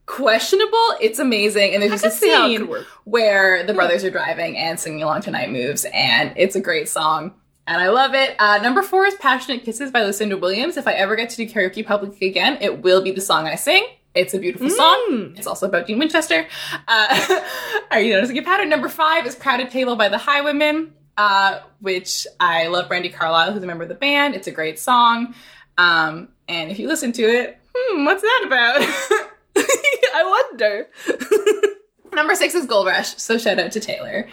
[0.06, 0.94] questionable.
[1.00, 4.10] It's amazing, and there's just a can see how it scene where the brothers are
[4.10, 7.34] driving and singing along to Night Moves, and it's a great song.
[7.68, 8.36] And I love it.
[8.38, 10.76] Uh, number four is Passionate Kisses by Lucinda Williams.
[10.76, 13.56] If I ever get to do karaoke publicly again, it will be the song I
[13.56, 13.84] sing.
[14.16, 15.34] It's a beautiful song.
[15.36, 16.48] It's also about Dean Winchester.
[16.88, 17.40] Uh,
[17.90, 18.70] are you noticing a pattern?
[18.70, 23.62] Number five is Crowded Table by the Highwomen, uh, which I love Brandi Carlile, who's
[23.62, 24.34] a member of the band.
[24.34, 25.34] It's a great song.
[25.76, 28.76] Um, and if you listen to it, hmm, what's that about?
[30.14, 30.88] I wonder.
[32.14, 34.26] Number six is Gold Rush, so shout out to Taylor.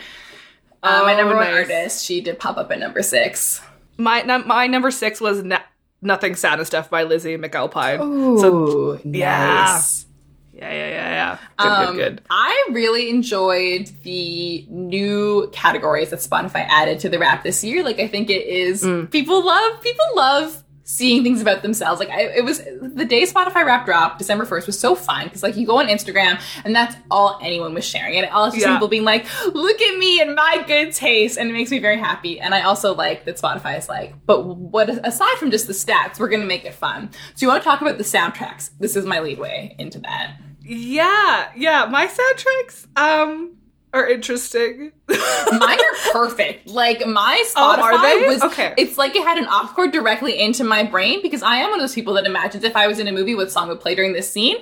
[0.81, 3.61] Uh, my number one artist, she did pop up at number six.
[3.97, 5.59] My my number six was na-
[6.03, 7.99] Nothing Sad and Stuff by Lizzie McAlpine.
[8.01, 9.63] Ooh, yeah.
[9.65, 10.05] nice.
[10.53, 11.37] Yeah, yeah, yeah, yeah.
[11.57, 12.21] Good, Um, good, good.
[12.29, 17.83] I really enjoyed the new categories that Spotify added to the wrap this year.
[17.83, 19.09] Like, I think it is Mm.
[19.09, 21.99] people love people love seeing things about themselves.
[21.99, 25.41] Like, I, it was the day Spotify wrap dropped, December first, was so fun because
[25.43, 28.73] like you go on Instagram and that's all anyone was sharing, and all Yeah.
[28.73, 31.97] people being like, "Look at me and my good taste," and it makes me very
[31.97, 32.39] happy.
[32.39, 36.19] And I also like that Spotify is like, but what aside from just the stats,
[36.19, 37.09] we're gonna make it fun.
[37.35, 38.71] So you want to talk about the soundtracks?
[38.79, 40.35] This is my lead way into that.
[40.61, 41.85] Yeah, yeah.
[41.89, 43.55] My soundtracks um
[43.93, 44.91] are interesting.
[45.07, 46.67] Mine are perfect.
[46.67, 48.27] Like my Oh, Spotify are they?
[48.27, 48.73] was Okay.
[48.77, 51.79] It's like it had an aux cord directly into my brain because I am one
[51.79, 53.95] of those people that imagines if I was in a movie, what song would play
[53.95, 54.57] during this scene.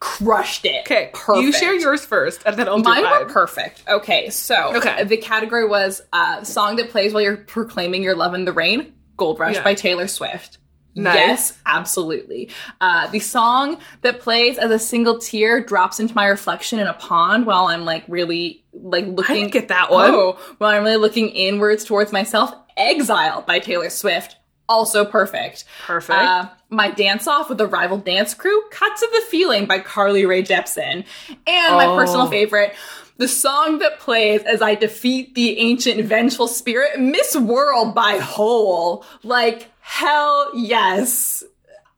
[0.00, 0.82] Crushed it.
[0.82, 1.42] Okay, perfect.
[1.42, 3.24] you share yours first, and then I'll do Mine mine.
[3.26, 3.82] were perfect.
[3.88, 5.02] Okay, so Okay.
[5.02, 8.92] the category was uh, song that plays while you're proclaiming your love in the rain.
[9.16, 9.64] Gold Rush Yeah.
[9.64, 10.58] by Taylor Swift.
[10.98, 11.14] Nice.
[11.16, 12.50] Yes, absolutely.
[12.80, 16.94] Uh, the song that plays as a single tear drops into my reflection in a
[16.94, 19.36] pond while I'm like really like looking.
[19.36, 20.10] didn't get that one.
[20.12, 22.52] Oh, while I'm really looking inwards towards myself.
[22.76, 24.36] Exile by Taylor Swift.
[24.68, 25.64] Also perfect.
[25.86, 26.18] Perfect.
[26.18, 30.26] Uh, my dance off with the rival dance crew, Cut to the Feeling by Carly
[30.26, 31.04] Rae Jepsen.
[31.46, 31.96] And my Oh.
[31.96, 32.74] personal favorite,
[33.16, 39.04] the song that plays as I defeat the ancient vengeful spirit, Miss World by Hole.
[39.24, 41.42] Like, hell yes.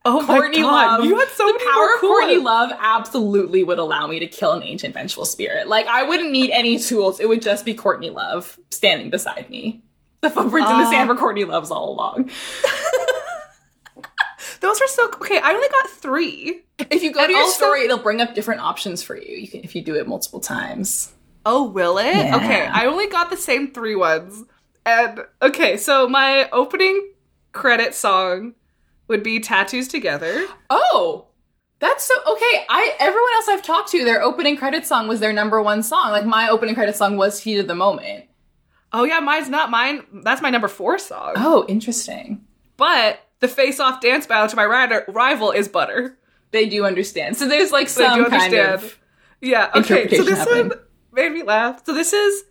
[0.04, 1.04] oh Courtney Love.
[1.04, 2.38] you had so the many power more of Courtney.
[2.38, 5.66] Love absolutely would allow me to kill an ancient vengeful spirit.
[5.68, 7.18] Like I wouldn't need any tools.
[7.20, 9.82] It would just be Courtney Love standing beside me.
[10.20, 11.14] The footprints in the sand uh.
[11.14, 12.30] for Courtney Love's all along.
[14.60, 15.38] Those are so okay.
[15.38, 16.62] I only got three.
[16.90, 19.36] If you go And to your also- story, it'll bring up different options for you.
[19.36, 21.12] You can if you do it multiple times.
[21.46, 22.04] Oh, will it?
[22.14, 22.36] Yeah.
[22.36, 24.44] Okay, I only got the same three ones.
[24.84, 27.10] And okay, so my opening
[27.52, 28.54] credit song
[29.08, 30.46] would be Tattoos Together.
[30.68, 31.26] Oh,
[31.78, 32.64] that's so okay.
[32.68, 36.10] I everyone else I've talked to, their opening credit song was their number one song.
[36.10, 38.26] Like my opening credit song was "Heat of the Moment."
[38.92, 40.04] Oh yeah, mine's not mine.
[40.24, 41.34] That's my number four song.
[41.36, 42.44] Oh, interesting.
[42.76, 46.18] But the face-off dance battle to my rider, rival is Butter.
[46.50, 47.36] They do understand.
[47.36, 48.74] So there's like some do kind understand.
[48.74, 48.98] of
[49.40, 49.70] Yeah.
[49.74, 50.08] Okay.
[50.08, 50.68] So this happening.
[50.68, 50.78] one
[51.12, 51.84] made me laugh.
[51.86, 52.44] So this is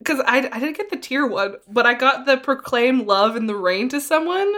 [0.00, 3.46] because I I didn't get the tear one, but I got the proclaim love in
[3.46, 4.52] the rain to someone,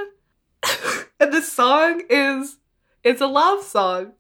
[1.21, 2.57] and this song is
[3.05, 4.13] it's a love song.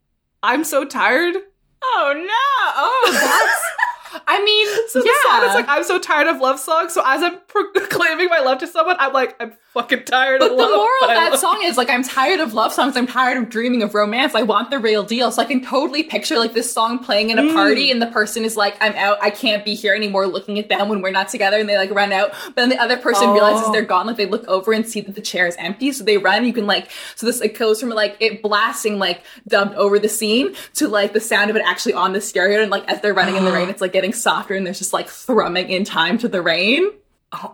[0.43, 1.37] I'm so tired.
[1.83, 2.29] Oh no!
[2.77, 4.23] Oh, that's.
[4.27, 5.31] I mean, So the yeah.
[5.41, 6.93] song is like I'm so tired of love songs.
[6.93, 10.57] So as I'm proclaiming my love to someone, I'm like I'm fucking tired but of
[10.59, 10.69] love.
[10.69, 12.97] but the moral of that song is like I'm tired of love songs.
[12.97, 14.35] I'm tired of dreaming of romance.
[14.35, 15.31] I want the real deal.
[15.33, 17.55] So I can totally picture like this song playing in a Mm.
[17.55, 19.19] party, and the person is like, "I'm out.
[19.23, 21.91] I can't be here anymore." Looking at them when we're not together, and they like
[21.91, 22.33] run out.
[22.47, 23.33] But then the other person Oh.
[23.35, 24.07] realizes they're gone.
[24.07, 26.45] Like they look over and see that the chair is empty, so they run.
[26.45, 30.09] You can like so this it goes from like it blasting like dubbed over the
[30.09, 33.15] scene to like the sound of it actually on the stereo, and like as they're
[33.15, 36.19] running in the rain, it's like getting softer, and there's just like thrumming in time
[36.19, 36.91] to the rain.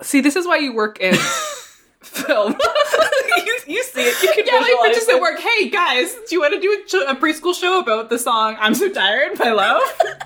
[0.02, 1.14] See, this is why you work in
[2.08, 2.52] film.
[3.46, 4.22] you, you see it.
[4.22, 5.14] You can Yeah, like visualize bitches it.
[5.16, 5.38] at work.
[5.40, 8.74] Hey guys, do you want to do a, a preschool show about the song "I'm
[8.74, 9.80] So Tired" by Lauv?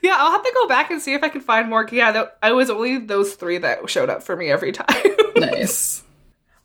[0.00, 1.86] Yeah, I'll have to go back and see if I can find more.
[1.90, 4.86] Yeah, that, I was only those three that showed up for me every time.
[5.36, 6.04] nice.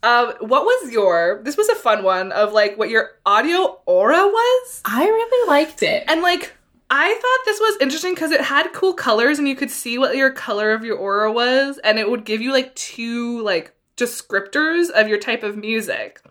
[0.04, 1.42] um, what was your?
[1.44, 5.82] This was a fun one of like what your audio aura was, I really liked
[5.82, 6.04] it.
[6.08, 6.54] and like
[6.96, 10.16] I thought this was interesting because it had cool colors and you could see what
[10.16, 14.92] your color of your aura was, and it would give you like two like descriptors
[14.92, 16.22] of your type of music.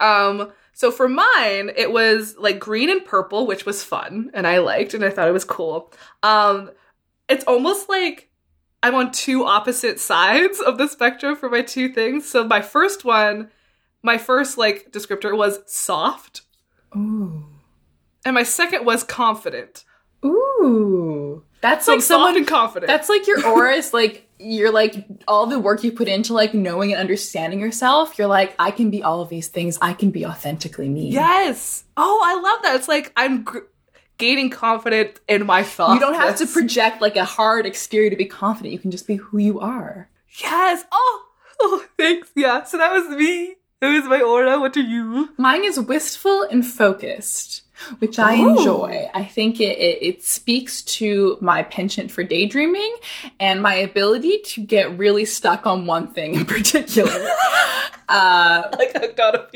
[0.00, 4.60] Um, so for mine, it was like green and purple, which was fun and I
[4.60, 5.92] liked and I thought it was cool.
[6.22, 6.70] Um,
[7.28, 8.30] it's almost like
[8.82, 12.26] I'm on two opposite sides of the spectrum for my two things.
[12.26, 13.50] So my first one,
[14.02, 16.42] my first like descriptor was soft,
[16.96, 17.55] Ooh.
[18.26, 19.84] And my second was confident.
[20.24, 21.42] Ooh.
[21.60, 22.88] That's So like someone and confident.
[22.88, 26.52] That's like your aura is like you're like all the work you put into like
[26.52, 28.18] knowing and understanding yourself.
[28.18, 29.78] You're like, I can be all of these things.
[29.80, 31.08] I can be authentically me.
[31.10, 31.84] Yes.
[31.96, 32.76] Oh, I love that.
[32.76, 33.60] It's like I'm gr-
[34.18, 35.94] gaining confidence in my thoughts.
[35.94, 38.72] You don't have to project like a hard exterior to be confident.
[38.72, 40.08] You can just be who you are.
[40.42, 40.84] yes.
[40.92, 41.22] Oh.
[41.58, 42.30] Oh, thanks.
[42.36, 42.64] Yeah.
[42.64, 43.54] So that was me.
[43.80, 44.60] That was my aura.
[44.60, 45.30] What are you?
[45.38, 47.62] Mine is wistful and focused,
[47.98, 48.58] which I Ooh.
[48.58, 49.08] enjoy.
[49.14, 52.96] I think it, it, it speaks to my penchant for daydreaming
[53.38, 57.28] and my ability to get really stuck on one thing in particular.
[58.08, 59.46] uh, Like hooked on a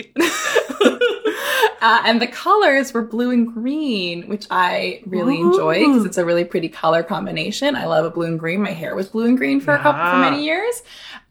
[1.81, 6.25] uh, and the colors were blue and green, which I really enjoy because it's a
[6.25, 7.75] really pretty color combination.
[7.75, 8.63] I love a blue and green.
[8.63, 10.83] My hair was blue and green for a couple for many years,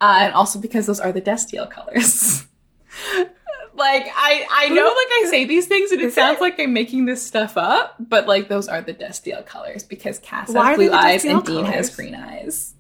[0.02, 2.46] uh, and also because those are the Destiel colors.
[3.80, 7.06] like I, I know, like I say these things and it sounds like I'm making
[7.06, 10.92] this stuff up, but like those are the Destiel colors because Cas Why has blue
[10.92, 12.76] eyes and Dean has green eyes.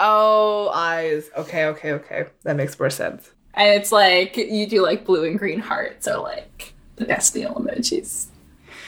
[0.00, 1.30] Oh, eyes.
[1.36, 2.26] Okay, okay, okay.
[2.44, 3.30] That makes more sense.
[3.54, 8.26] And it's like you do like blue and green hearts or like the Destiel emojis.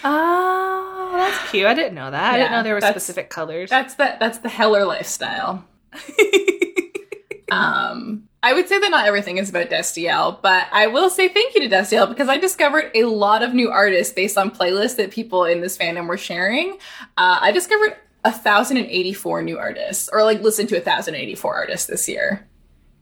[0.04, 1.66] Oh, that's cute.
[1.66, 2.34] I didn't know that.
[2.34, 3.70] I didn't know there were specific colors.
[3.70, 5.64] That's the that's the Heller lifestyle.
[7.50, 11.54] um, I would say that not everything is about Destiel, but I will say thank
[11.54, 15.10] you to Destiel because I discovered a lot of new artists based on playlists that
[15.10, 16.78] people in this fandom were sharing.
[17.18, 20.80] Uh, I discovered a thousand and eighty four new artists, or like listened to a
[20.80, 22.48] thousand and eighty four artists this year.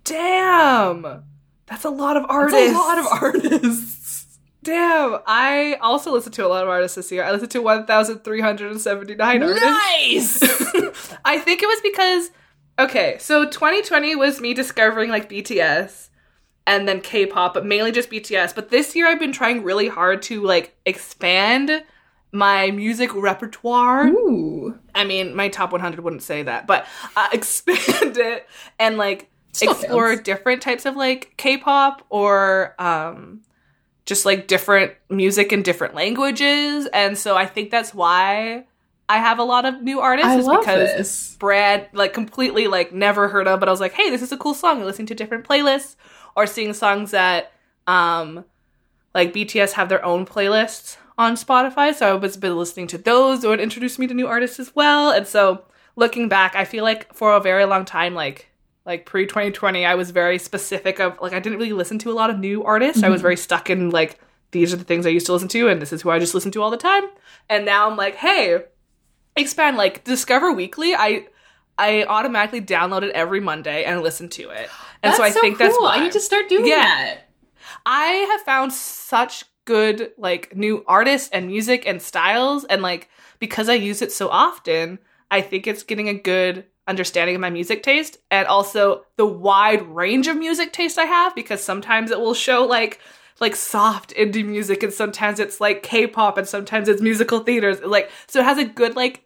[0.04, 1.24] Damn.
[1.66, 2.58] That's a lot of artists.
[2.58, 4.38] That's a lot of artists.
[4.62, 5.18] Damn.
[5.26, 7.24] I also listened to a lot of artists this year.
[7.24, 9.62] I listened to 1,379 artists.
[9.62, 10.42] Nice.
[11.24, 12.30] I think it was because
[12.78, 16.08] okay, so 2020 was me discovering like BTS
[16.66, 18.54] and then K-pop, but mainly just BTS.
[18.54, 21.82] But this year I've been trying really hard to like expand
[22.30, 24.08] my music repertoire.
[24.08, 26.86] Ooh, I mean, my top 100 wouldn't say that, but
[27.16, 28.46] uh, expand it
[28.78, 30.22] and like Still explore counts.
[30.24, 33.40] different types of like K-pop or um
[34.04, 36.86] just like different music in different languages.
[36.92, 38.64] And so I think that's why
[39.08, 41.36] I have a lot of new artists I is because this.
[41.36, 44.36] Brad like completely like never heard of, but I was like, hey, this is a
[44.36, 44.84] cool song.
[44.84, 45.96] Listening to different playlists
[46.36, 47.52] or seeing songs that
[47.86, 48.44] um
[49.14, 51.94] like BTS have their own playlists on Spotify.
[51.94, 55.10] So I was been listening to those it introduced me to new artists as well.
[55.10, 55.64] And so
[55.96, 58.48] looking back, I feel like for a very long time, like
[58.84, 62.14] like pre 2020, I was very specific of like I didn't really listen to a
[62.14, 63.02] lot of new artists.
[63.02, 64.18] I was very stuck in like
[64.50, 66.34] these are the things I used to listen to, and this is who I just
[66.34, 67.04] listen to all the time.
[67.50, 68.64] And now I'm like, hey,
[69.40, 70.94] expand like Discover Weekly.
[70.94, 71.26] I
[71.76, 74.68] I automatically download it every Monday and listen to it.
[75.02, 76.82] And so I That's think that's why I need to start doing Yeah.
[76.84, 77.18] that.
[77.86, 83.68] I have found such good like new artists and music and styles and like because
[83.68, 84.98] I use it so often,
[85.30, 89.82] I think it's getting a good understanding of my music taste and also the wide
[89.82, 92.98] range of music taste I have because sometimes it will show like
[93.40, 98.10] like soft indie music and sometimes it's like K-pop and sometimes it's musical theaters like
[98.26, 99.22] so it has a good like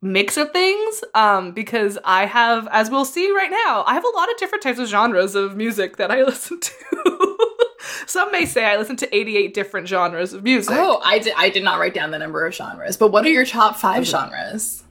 [0.00, 4.16] mix of things um because I have as we'll see right now I have a
[4.16, 7.36] lot of different types of genres of music that I listen to
[8.06, 11.34] some may say I listen to 88 different genres of music Oh, I did.
[11.36, 14.04] I did not write down the number of genres, but what are your top five
[14.06, 14.84] genres?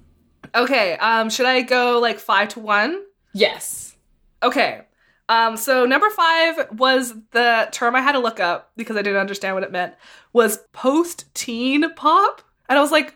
[0.56, 3.96] okay um should I go like 5 to 1 Yes.
[4.41, 4.82] Okay.
[5.30, 9.20] Um, so number five was the term I had to look up because I didn't
[9.20, 9.93] understand what it meant.
[10.34, 13.13] Was post-teen pop, and I was like,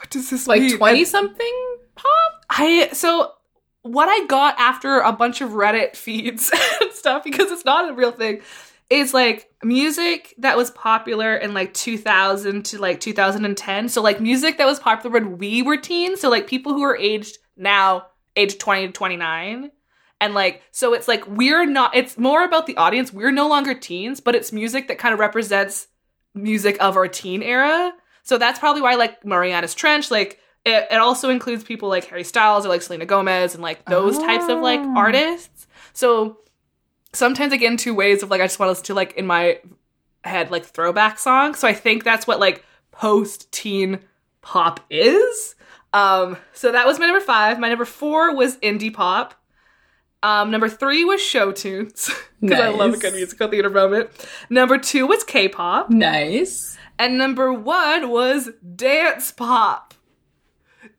[0.00, 2.44] "What does this Like mean?" twenty something pop.
[2.48, 3.32] I so
[3.82, 7.92] what I got after a bunch of Reddit feeds and stuff because it's not a
[7.92, 8.40] real thing
[8.90, 13.88] is like music that was popular in like 2000 to like 2010.
[13.88, 16.20] So like music that was popular when we were teens.
[16.20, 19.70] So like people who are aged now, age 20 to 29.
[20.20, 23.12] And like, so it's like we're not, it's more about the audience.
[23.12, 25.86] We're no longer teens, but it's music that kind of represents
[26.34, 27.92] music of our teen era.
[28.22, 32.24] So that's probably why like Marianas Trench, like it, it also includes people like Harry
[32.24, 34.94] Styles or like Selena Gomez and like those types of like Oh.
[34.96, 35.66] artists.
[35.92, 36.38] So
[37.12, 39.26] sometimes I get into ways of like I just want to listen to like in
[39.26, 39.58] my
[40.24, 41.58] head like throwback songs.
[41.58, 44.00] So I think that's what like post teen
[44.42, 45.54] pop is.
[45.92, 47.58] Um, so that was my number five.
[47.58, 49.34] My number four was indie pop.
[50.22, 52.10] Um, number three was show tunes
[52.42, 54.10] because I love a good musical theater moment.
[54.50, 56.76] Number two was K-pop, Nice.
[57.00, 59.94] And number one was dance pop.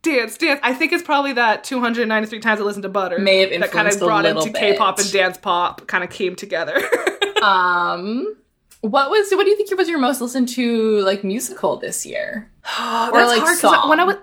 [0.02, 0.60] Dance, dance.
[0.64, 3.88] I think it's probably that 293 times I listened to Butter May have that kind
[3.88, 6.82] of brought into K-pop and dance pop kind of came together.
[7.42, 8.36] Um,
[8.82, 12.52] what was what do you think was your most listened to like musical this year?
[12.80, 13.90] or like, when I song.
[14.06, 14.18] was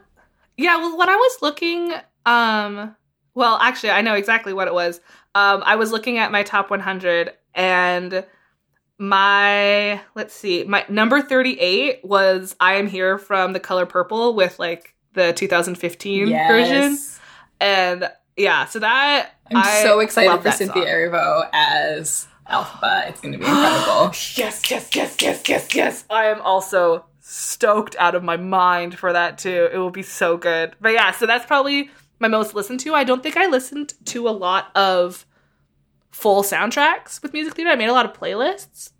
[0.58, 1.94] yeah well when i was looking
[2.26, 2.94] um
[3.34, 5.00] well actually i know exactly what it was
[5.34, 8.24] um i was looking at my top 100 and
[8.98, 14.58] my let's see my number 38 was i am here from the color purple with
[14.58, 16.98] like the 2015 version
[17.60, 20.92] and yeah so that I'm I so excited for Cynthia song.
[20.92, 23.08] Erivo as Elphaba.
[23.08, 24.06] It's going to be incredible.
[24.36, 29.12] yes yes yes yes yes yes i am also stoked out of my mind for
[29.12, 31.90] that too it will be so good but yeah so that's probably
[32.20, 35.26] my most listened to i don't think i listened to a lot of
[36.10, 37.70] full soundtracks with music theater.
[37.70, 38.92] I made a lot of playlists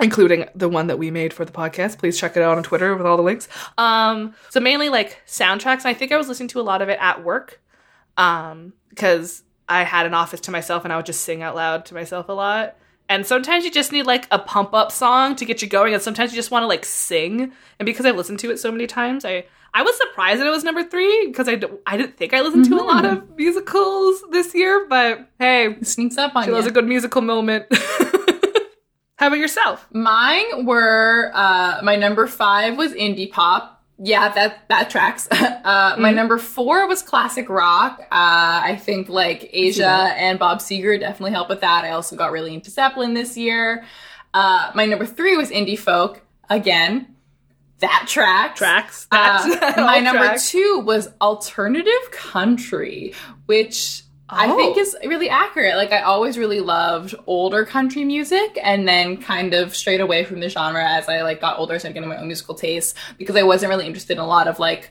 [0.00, 1.98] including the one that we made for the podcast.
[1.98, 3.48] Please check it out on twitter with all the links.
[3.78, 5.78] Um so mainly like soundtracks.
[5.78, 7.60] And i think i was listening to a lot of it at work
[8.16, 11.84] um because i had an office to myself and i would just sing out loud
[11.86, 12.76] to myself a lot.
[13.08, 15.94] And sometimes you just need like a pump up song to get you going.
[15.94, 17.52] And sometimes you just want to like sing.
[17.78, 19.44] And because i've listened to it so many times i
[19.74, 22.40] i was surprised that it was number three because i, d- I didn't think i
[22.40, 26.50] listened to a lot of musicals this year but hey It sneaks up on she
[26.50, 26.70] loves you.
[26.70, 27.66] a good musical moment
[29.16, 33.76] how about yourself Mine were uh my number 5 was indie pop.
[34.02, 35.28] Yeah, that that tracks.
[35.30, 38.00] uh my number 4 was classic rock.
[38.10, 41.84] Uh I think like Asia and Bob Seger definitely helped with that.
[41.84, 43.84] I also got really into Zeppelin this year.
[44.32, 47.14] Uh my number 3 was indie folk again.
[47.80, 48.58] That tracks.
[48.58, 50.50] tracks Uh, my number tracks.
[50.50, 53.14] two was alternative country,
[53.46, 54.80] which I think Oh.
[54.80, 55.76] is really accurate.
[55.76, 60.40] Like I always really loved older country music, and then kind of strayed away from
[60.40, 63.34] the genre as I like got older, and started getting my own musical taste because
[63.34, 64.90] I wasn't really interested in a lot of like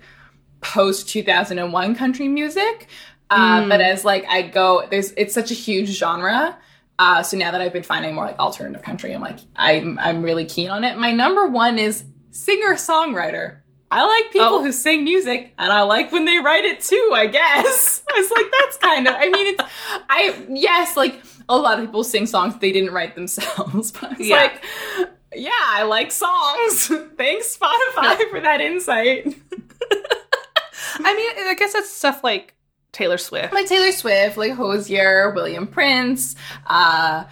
[0.61, 2.87] post two thousand and one country music.
[3.29, 3.69] Uh, Mm.
[3.69, 6.57] But as like I go, there's it's such a huge genre.
[6.97, 10.21] Uh, so now that I've been finding more like alternative country, I'm like I'm I'm
[10.21, 10.97] really keen on it.
[10.97, 13.57] My number one is singer songwriter.
[13.91, 14.63] I like people Oh.
[14.63, 17.11] who sing music, and I like when they write it too.
[17.13, 19.15] I guess I was like, that's kind of.
[19.17, 19.63] I mean, it's.
[20.09, 24.17] I yes, like a lot of people sing songs they didn't write themselves, but I
[24.17, 24.35] was Yeah.
[24.37, 24.63] like,
[25.33, 26.87] yeah, I like songs.
[27.17, 29.35] Thanks Spotify for that insight.
[31.01, 32.53] i mean i guess that's stuff like
[32.91, 37.23] taylor swift like Taylor Swift, like Hozier, William Prince, uh,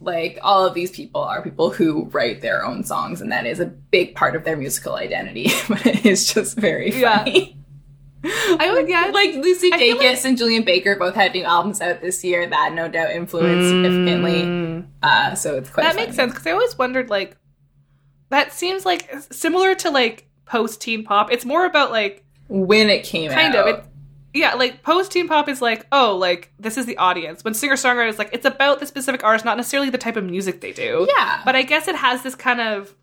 [0.00, 3.60] like all of these people are people who write their own songs, and that is
[3.60, 5.48] a big part of their musical identity.
[5.68, 7.18] but it is just very Yeah.
[7.18, 7.56] funny.
[8.22, 12.22] i would yeah Like Lucy Dacus and Julien Baker both had new albums out this
[12.22, 12.46] year.
[12.46, 14.84] That no doubt influenced significantly.
[15.02, 16.06] Uh, so it's quite that funny.
[16.06, 17.36] makes sense because I always wondered like
[18.28, 21.32] that seems like similar to like post teen pop.
[21.32, 23.68] It's more about like when it came kind out.
[23.68, 23.84] of it.
[24.32, 27.42] Yeah, like post teen pop is like oh like this is the audience.
[27.42, 30.24] When singer songwriter is like it's about the specific artist, not necessarily the type of
[30.24, 31.06] music they do.
[31.16, 31.42] Yeah.
[31.44, 32.94] but I guess it has this kind of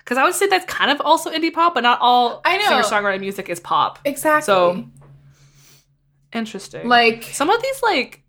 [0.00, 2.68] because I would say that's kind of also indie pop, but not all I know.
[2.68, 3.98] singer songwriter music is pop.
[4.04, 4.44] exactly.
[4.44, 4.84] So
[6.32, 6.88] interesting.
[6.88, 8.22] like some of these like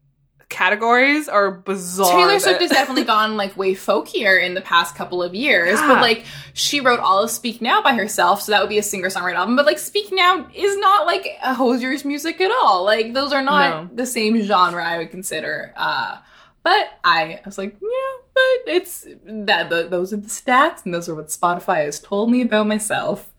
[0.49, 2.11] categories are bizarre.
[2.11, 5.87] Taylor Swift has definitely gone like way folkier in the past couple of years, Yeah.
[5.87, 6.23] but like
[6.53, 9.35] she wrote all of Speak Now by herself, so that would be a singer songwriter
[9.35, 9.55] album.
[9.55, 12.83] But like Speak Now is not like a Hozier's music at all.
[12.85, 13.89] Like those are not No.
[13.95, 15.73] the same genre I would consider.
[15.75, 16.17] Uh,
[16.63, 20.93] but I, I was like, yeah, but it's that th those are the stats, and
[20.93, 23.31] those are what Spotify has told me about myself.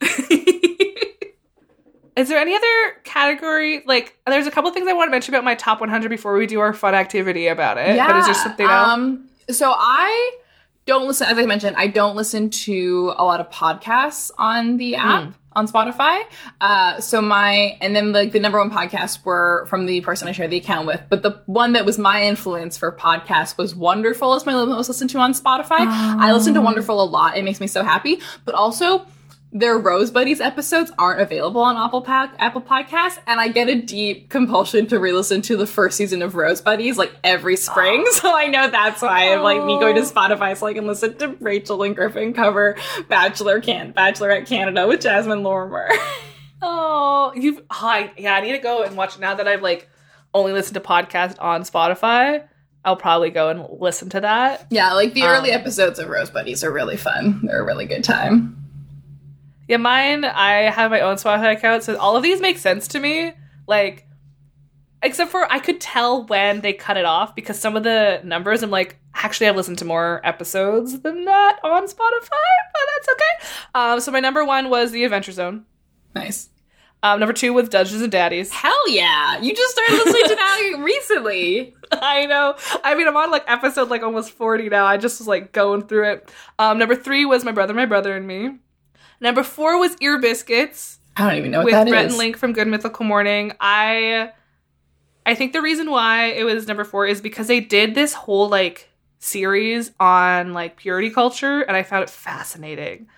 [2.18, 3.82] Is there any other category?
[3.86, 6.46] Like, there's a couple things I want to mention about my top 100 before we
[6.46, 7.96] do our fun activity about it.
[7.96, 8.88] But is there something else?
[8.88, 10.36] Um, so I
[10.86, 14.96] don't listen, as I mentioned, I don't listen to a lot of podcasts on the
[14.96, 15.30] app Hmm.
[15.52, 16.22] on Spotify.
[16.60, 20.32] Uh, so my and then like the number one podcasts were from the person I
[20.32, 24.34] share the account with, but the one that was my influence for podcasts was Wonderful.
[24.34, 25.80] Is my little most listened to on Spotify.
[25.80, 26.60] I listen Oh.
[26.60, 27.36] to Wonderful a lot.
[27.36, 29.06] It makes me so happy, but also.
[29.50, 33.80] Their Rose Buddies episodes aren't available on Apple Pack, Apple Podcasts, and I get a
[33.80, 38.04] deep compulsion to re-listen to the first season of Rose Buddies like every spring.
[38.12, 41.16] So I know that's why I'm like me going to Spotify so I can listen
[41.18, 42.76] to Rachel and Griffin cover
[43.08, 45.88] Bachelor Can Bachelorette Canada with Jasmine Lorimer.
[46.62, 47.62] oh, you've.
[47.70, 48.12] Hi.
[48.18, 49.88] Yeah, I need to go and watch now that I've like
[50.34, 52.46] only listened to podcasts on Spotify.
[52.84, 54.66] I'll probably go and listen to that.
[54.70, 57.40] yeah, like the early Um, episodes of Rose Buddies are really fun.
[57.44, 58.57] They're a really good time.
[59.68, 62.98] Yeah, mine, I have my own Spotify account, so all of these make sense to
[62.98, 63.32] me.
[63.66, 64.06] Like,
[65.02, 68.62] except for I could tell when they cut it off because some of the numbers,
[68.62, 72.30] I'm like, actually, I've listened to more episodes than that on Spotify,
[72.72, 73.48] but that's okay.
[73.74, 75.66] Um, so my number one was The Adventure Zone.
[76.14, 76.48] Nice.
[77.02, 78.50] Um, number two was Dungeons and Daddies.
[78.50, 79.38] Hell yeah!
[79.38, 81.76] You just started listening to that recently.
[81.92, 82.56] I know.
[82.82, 84.84] I mean, I'm on like episode like almost 40 now.
[84.84, 86.32] I just was like going through it.
[86.58, 88.58] Um, number three was My Brother, My Brother and Me.
[89.20, 90.98] Number four was Ear Biscuits.
[91.16, 91.92] I don't even know what with that is.
[91.92, 93.52] Rhett and Link from Good Mythical Morning.
[93.60, 94.30] I
[95.26, 98.48] I think the reason why it was number four is because they did this whole
[98.48, 98.88] like
[99.18, 103.08] series on like purity culture, and I found it fascinating,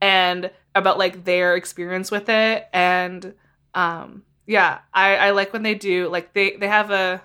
[0.00, 3.34] and about like their experience with it, and
[3.74, 7.22] um yeah, I I like when they do like they they have a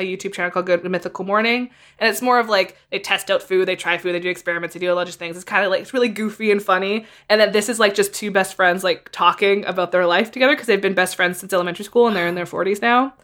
[0.00, 3.42] a YouTube channel called Good Mythical Morning, and it's more of like they test out
[3.42, 5.36] food, they try food, they do experiments, they do a lot of things.
[5.36, 8.12] It's kind of like it's really goofy and funny, and then this is like just
[8.14, 11.52] two best friends like talking about their life together because they've been best friends since
[11.52, 13.14] elementary school and they're in their forties now,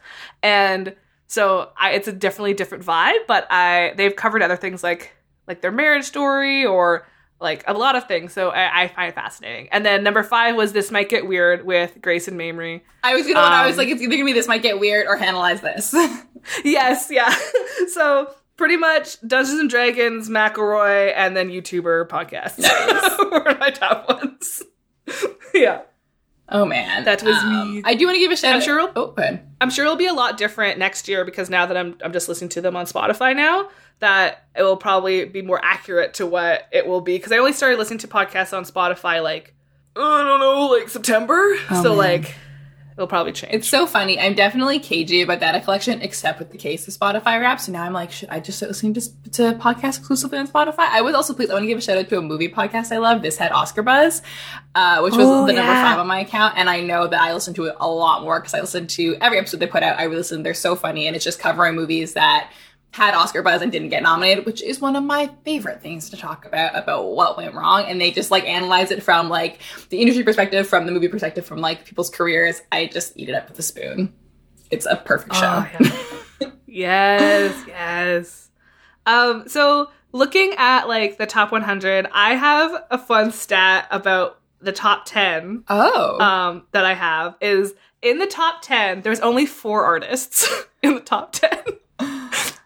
[0.43, 0.95] and
[1.27, 3.19] so I, it's a definitely different vibe.
[3.27, 5.15] But I they've covered other things like
[5.47, 7.05] like their marriage story or
[7.39, 8.33] like a lot of things.
[8.33, 9.69] So I, I find it fascinating.
[9.71, 12.81] And then number five was this might get weird with Grace and Mamrie.
[13.03, 13.39] I was gonna.
[13.39, 15.93] I was Um, like, it's either gonna be this might get weird or analyze this.
[16.63, 17.35] Yes, yeah.
[17.93, 23.17] so pretty much Dungeons and Dragons, McElroy, and then YouTuber podcasts Nice.
[23.31, 24.63] were my top ones.
[25.53, 25.81] yeah.
[26.49, 27.81] Oh man, That was Um, me.
[27.85, 28.51] I do want to give a shout.
[28.51, 29.41] I'm out- sure- Oh, go ahead.
[29.59, 32.29] I'm sure it'll be a lot different next year because now that I'm I'm just
[32.29, 33.69] listening to them on Spotify now,
[33.99, 37.17] that it will probably be more accurate to what it will be.
[37.17, 39.53] Because I only started listening to podcasts on Spotify like
[39.95, 41.55] I don't know, like September.
[41.71, 41.97] Oh, so man.
[41.97, 42.35] like
[42.97, 43.53] it'll probably change.
[43.53, 44.19] It's so funny.
[44.19, 47.59] I'm definitely cagey about data collection, except with the case of Spotify wrap.
[47.59, 49.01] So now I'm like, should I just start listening to,
[49.33, 50.79] to podcasts exclusively on Spotify?
[50.79, 51.51] I was also pleased.
[51.51, 53.21] I want to give a shout out to a movie podcast I love.
[53.21, 54.23] This had Oscar buzz,
[54.73, 57.33] uh, which was Oh, the number five on my account, and I know that I
[57.33, 59.99] listen to it a lot more because I listen to every episode they put out.
[59.99, 60.41] I listen.
[60.41, 62.51] They're so funny, and it's just covering movies that
[62.91, 66.17] had Oscar buzz and didn't get nominated, which is one of my favorite things to
[66.17, 67.85] talk about about what went wrong.
[67.87, 69.59] And they just like analyze it from like
[69.89, 72.61] the industry perspective, from the movie perspective, from like people's careers.
[72.71, 74.13] I just eat it up with a spoon.
[74.71, 75.65] It's a perfect show.
[75.65, 75.69] Oh,
[76.41, 76.51] yeah.
[76.65, 78.49] yes, yes.
[79.05, 84.71] Um, so looking at like the top 100, I have a fun stat about the
[84.71, 89.85] top 10 Oh, um, that I have is in the top 10, there's only four
[89.85, 90.49] artists
[90.83, 91.51] in the top 10.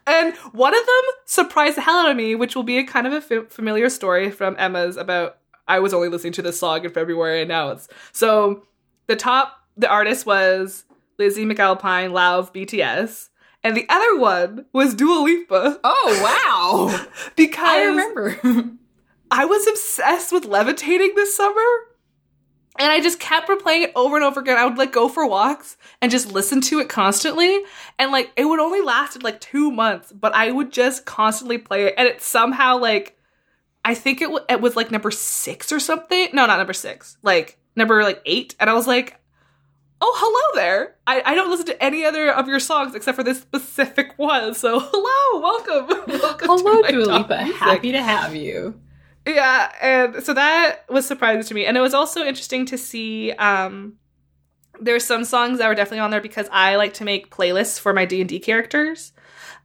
[0.06, 3.06] And one of them surprised the hell out of me, which will be a kind
[3.06, 5.38] of a familiar story from Emma's about
[5.68, 7.88] I was only listening to this song in February and now it's.
[8.12, 8.66] So
[9.06, 10.84] the top, the artist was
[11.18, 13.28] Lizzy McAlpine, Lauv, BTS.
[13.64, 17.06] And the other one was Dua Lipa oh wow!
[17.36, 18.40] because I remember.
[19.30, 21.62] I was obsessed with levitating this summer.
[22.78, 24.56] And I just kept replaying it over and over again.
[24.56, 27.60] I would like go for walks and just listen to it constantly.
[27.98, 31.84] And like it would only lasted like two months, but I would just constantly play
[31.84, 31.94] it.
[31.98, 33.18] And it somehow like
[33.84, 36.28] I think it, w- it was like number six or something.
[36.32, 37.18] No, not number six.
[37.22, 38.54] Like number like eight.
[38.58, 39.20] And I was like,
[40.00, 40.96] oh, hello there.
[41.06, 44.54] I, I don't listen to any other of your songs except for this specific one.
[44.54, 46.04] So hello, welcome.
[46.20, 47.36] welcome Hello, Dua Lipa.
[47.38, 48.80] Happy to have you.
[49.26, 51.64] Yeah, and so that was surprising to me.
[51.64, 53.94] And it was also interesting to see um
[54.80, 57.92] there's some songs that were definitely on there because I like to make playlists for
[57.92, 59.12] my D&D characters.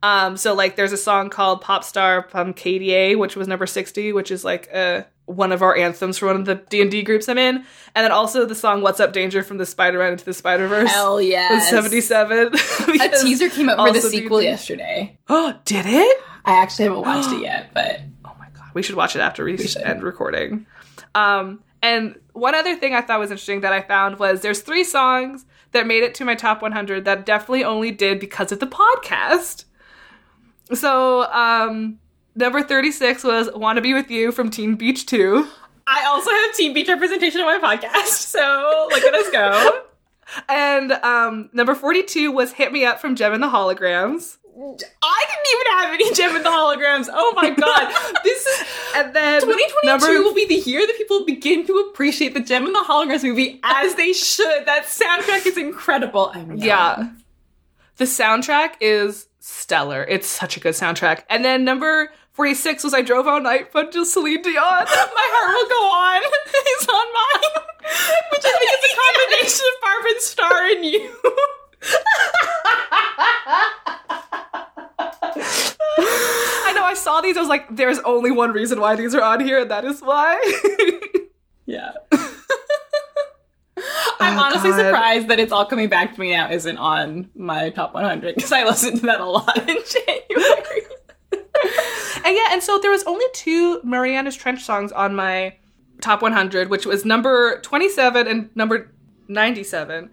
[0.03, 4.14] Um so like there's a song called Pop Star from K/DA which was number 60,
[4.14, 7.38] which is like uh one of our anthems for one of the D&D groups I'm
[7.38, 7.58] in.
[7.95, 10.89] And then also the song What's Up Danger from the Spider-Man into the Spider-Verse.
[10.89, 11.60] Hell yeah.
[11.60, 12.47] 77.
[12.53, 14.49] A teaser came out for the sequel D&D.
[14.49, 15.18] yesterday.
[15.28, 16.18] Oh, did it?
[16.45, 17.99] I actually haven't watched it yet, but
[18.78, 19.82] we should watch it after we, should.
[19.82, 20.65] end recording.
[21.15, 24.84] Um, and one other thing I thought was interesting that I found was there's three
[24.84, 28.67] songs that made it to my top 100 that definitely only did because of the
[28.67, 29.65] podcast.
[30.73, 31.99] So, um,
[32.36, 35.47] number 36 was "Wanna Be with You" from Teen Beach 2,
[35.88, 38.07] I also have Teen Beach representation on my podcast.
[38.07, 39.84] So look at us go.
[40.49, 44.38] and um, number 42 was "Hit Me Up" from Jem and the Holograms.
[44.60, 47.08] I didn't even have any Jem and the holograms.
[47.14, 47.93] Oh my god.
[48.24, 52.34] This is And then 2022 number will be the year that people begin to appreciate
[52.34, 54.66] the Jem and the Holograms movie as they should.
[54.66, 56.32] That soundtrack is incredible.
[56.55, 57.10] Yeah.
[57.97, 60.03] The soundtrack is stellar.
[60.03, 61.24] It's such a good soundtrack.
[61.30, 64.55] And then number 46 was I Drove All Night but just Celine Dion.
[64.55, 66.22] My heart will go on.
[66.70, 67.64] It's on mine.
[68.32, 71.14] Which I think is a combination of Barb and Star and you.
[75.99, 77.38] I know I saw these.
[77.38, 80.01] I was like, there's only one reason why these are on here, and that is
[80.01, 80.41] why.
[81.69, 81.91] Yeah.
[82.13, 82.19] I'm
[84.39, 84.78] Oh, honestly God.
[84.86, 88.53] surprised that it's all coming back to me now isn't on my top 100 because
[88.53, 90.82] I listened to that a lot in January.
[92.23, 95.57] And yeah, and so there was only two Marianas Trench songs on my
[95.99, 98.89] top 100, which was number 27 and number
[99.28, 100.09] 97.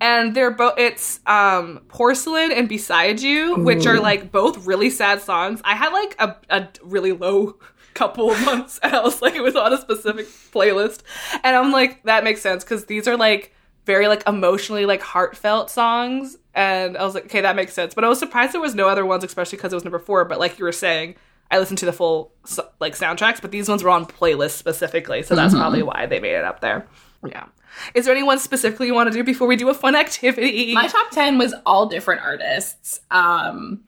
[0.00, 5.20] And they're both it's um Porcelain and Beside You, which are like both really sad
[5.20, 5.60] songs.
[5.64, 7.56] I had like a, a really low
[7.94, 11.02] couple of months and I was like it was on a specific playlist.
[11.44, 13.54] And I'm like, that makes sense because these are like
[13.86, 16.36] very like emotionally like heartfelt songs.
[16.54, 17.94] And I was like, okay, that makes sense.
[17.94, 20.24] But I was surprised there was no other ones, especially because it was number four.
[20.24, 21.16] But like you were saying,
[21.50, 22.32] I listened to the full
[22.78, 26.34] like soundtracks, but these ones were on playlists specifically, so that's probably why they made
[26.34, 26.86] it up there.
[27.26, 27.46] Yeah.
[27.94, 30.74] Is there anyone specifically you want to do before we do a fun activity?
[30.74, 33.00] My top 10 was all different artists.
[33.10, 33.82] Um,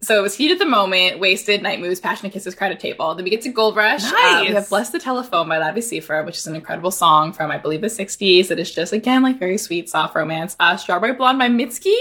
[0.00, 3.16] so it was Heat of the Moment, Wasted, Night Moves, Passionate Kisses, Crowded Table.
[3.16, 4.04] Then we get to Gold Rush.
[4.04, 7.50] Uh, we have Bless the Telephone by Labi Siffre, which is an incredible song from,
[7.50, 8.52] I believe, the 60s.
[8.52, 10.54] It is just, again, like very sweet, soft romance.
[10.60, 11.96] Uh, Strawberry Blonde by Mitski,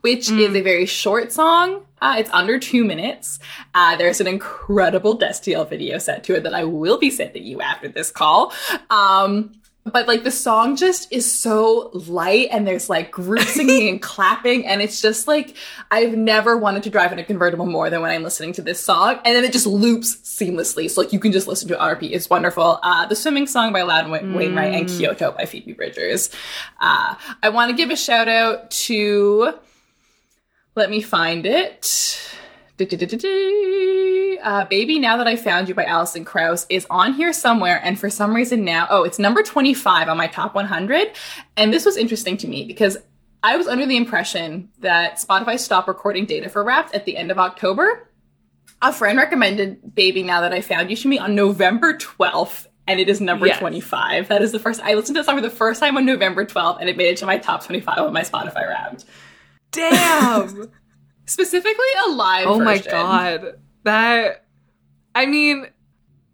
[0.00, 1.82] which is a very short song.
[2.00, 3.38] Uh, it's under two minutes.
[3.74, 7.60] Uh, there's an incredible Destiel video set to it that I will be sending you
[7.60, 8.54] after this call.
[8.88, 9.52] Um,
[9.86, 14.66] but like the song just is so light and there's like group singing and clapping
[14.66, 15.54] and it's just like
[15.90, 18.80] I've never wanted to drive in a convertible more than when I'm listening to this
[18.80, 20.90] song and then it just loops seamlessly.
[20.90, 22.80] So like you can just listen to it on repeat it's wonderful.
[22.82, 26.30] Uh the swimming song by Loudon Wa- Wainwright and Kyoto by Phoebe Bridgers.
[26.80, 29.52] Uh I want to give a shout out to
[30.74, 32.18] let me find it.
[34.42, 37.98] Uh, Baby Now That I Found You by Alison Krauss is on here somewhere, and
[37.98, 41.12] for some reason now, oh, it's number 25 on my top 100.
[41.56, 42.96] And this was interesting to me because
[43.42, 47.30] I was under the impression that Spotify stopped recording data for Wrapped at the end
[47.30, 48.10] of October.
[48.82, 53.00] A friend recommended Baby Now That I Found You to me on November 12th, and
[53.00, 53.58] it is number Yes.
[53.60, 54.28] 25.
[54.28, 56.44] That is the first, I listened to the song for the first time on November
[56.44, 59.04] 12th, and it made it to my top 25 on my Spotify Wrapped.
[59.70, 60.70] Damn.
[61.26, 63.58] Specifically a live oh my god.
[63.84, 64.44] That
[65.14, 65.66] I mean,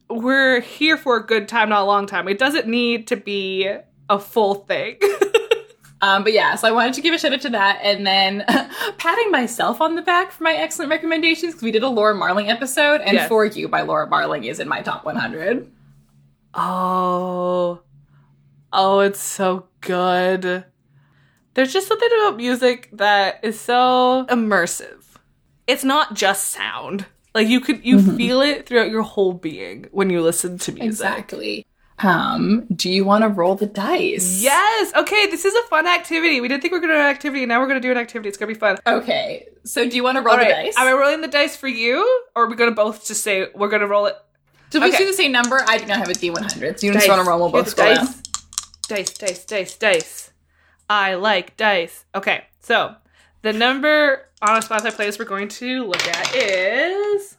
[0.08, 2.28] we're here for a good time, not a long time.
[2.28, 3.70] It doesn't need to be
[4.08, 4.96] a full thing.
[6.02, 8.44] Um, but yeah, so I wanted to give a shout out to that, and then
[8.98, 12.48] patting myself on the back for my excellent recommendations because we did a Laura Marling
[12.48, 13.28] episode, and Yes.
[13.28, 15.70] For You by Laura Marling is in my top 100.
[16.54, 17.82] Oh.
[18.72, 20.64] Oh, it's so good.
[21.54, 25.04] There's just something about music that is so immersive.
[25.66, 27.06] It's not just sound.
[27.34, 30.86] Like you could you feel it throughout your whole being when you listen to music.
[30.88, 31.66] Exactly.
[32.02, 34.42] Um, do you want to roll the dice?
[34.42, 34.92] Yes.
[34.94, 36.40] Okay, this is a fun activity.
[36.40, 37.44] We didn't think we were going to do an activity.
[37.46, 38.28] Now we're going to do an activity.
[38.28, 38.78] It's going to be fun.
[38.86, 39.48] Okay.
[39.64, 40.66] So do you want to roll All the right.
[40.66, 40.78] dice?
[40.78, 41.98] Am I rolling the dice for you,
[42.34, 44.16] or are we going to both just say we're going to roll it?
[44.70, 44.98] Did we okay.
[44.98, 45.60] do the same number?
[45.66, 46.78] I do not have a D100.
[46.80, 47.08] So you just Dice.
[47.08, 47.40] want to roll?
[47.40, 47.98] We'll both dice.
[47.98, 48.14] down.
[48.88, 50.29] Dice, dice, dice, dice.
[50.90, 52.04] I like dice.
[52.16, 52.96] Okay, so
[53.42, 57.36] the number on a Spotify playlist we're going to look at is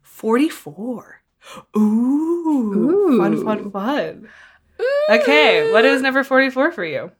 [0.00, 1.20] 44.
[1.76, 4.28] Ooh, fun, fun, fun.
[5.10, 7.12] Okay, what is number 44 for you?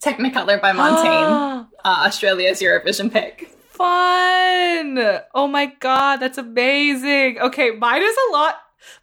[0.00, 3.50] Technicolor by Montaigne, uh, Australia's Eurovision pick.
[3.70, 4.98] Fun!
[5.34, 7.40] Oh my god, that's amazing.
[7.40, 8.54] Okay, mine is a lot.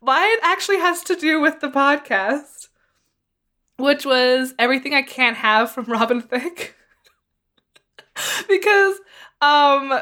[0.02, 2.57] Mine actually has to do with the podcast,
[3.78, 6.75] which was everything I can't have from Robin Thicke.
[8.47, 8.99] because
[9.41, 9.99] um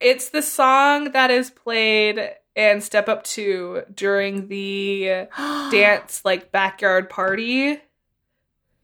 [0.00, 5.26] it's the song that is played in Step Up 2 during the
[5.70, 7.80] dance like backyard party.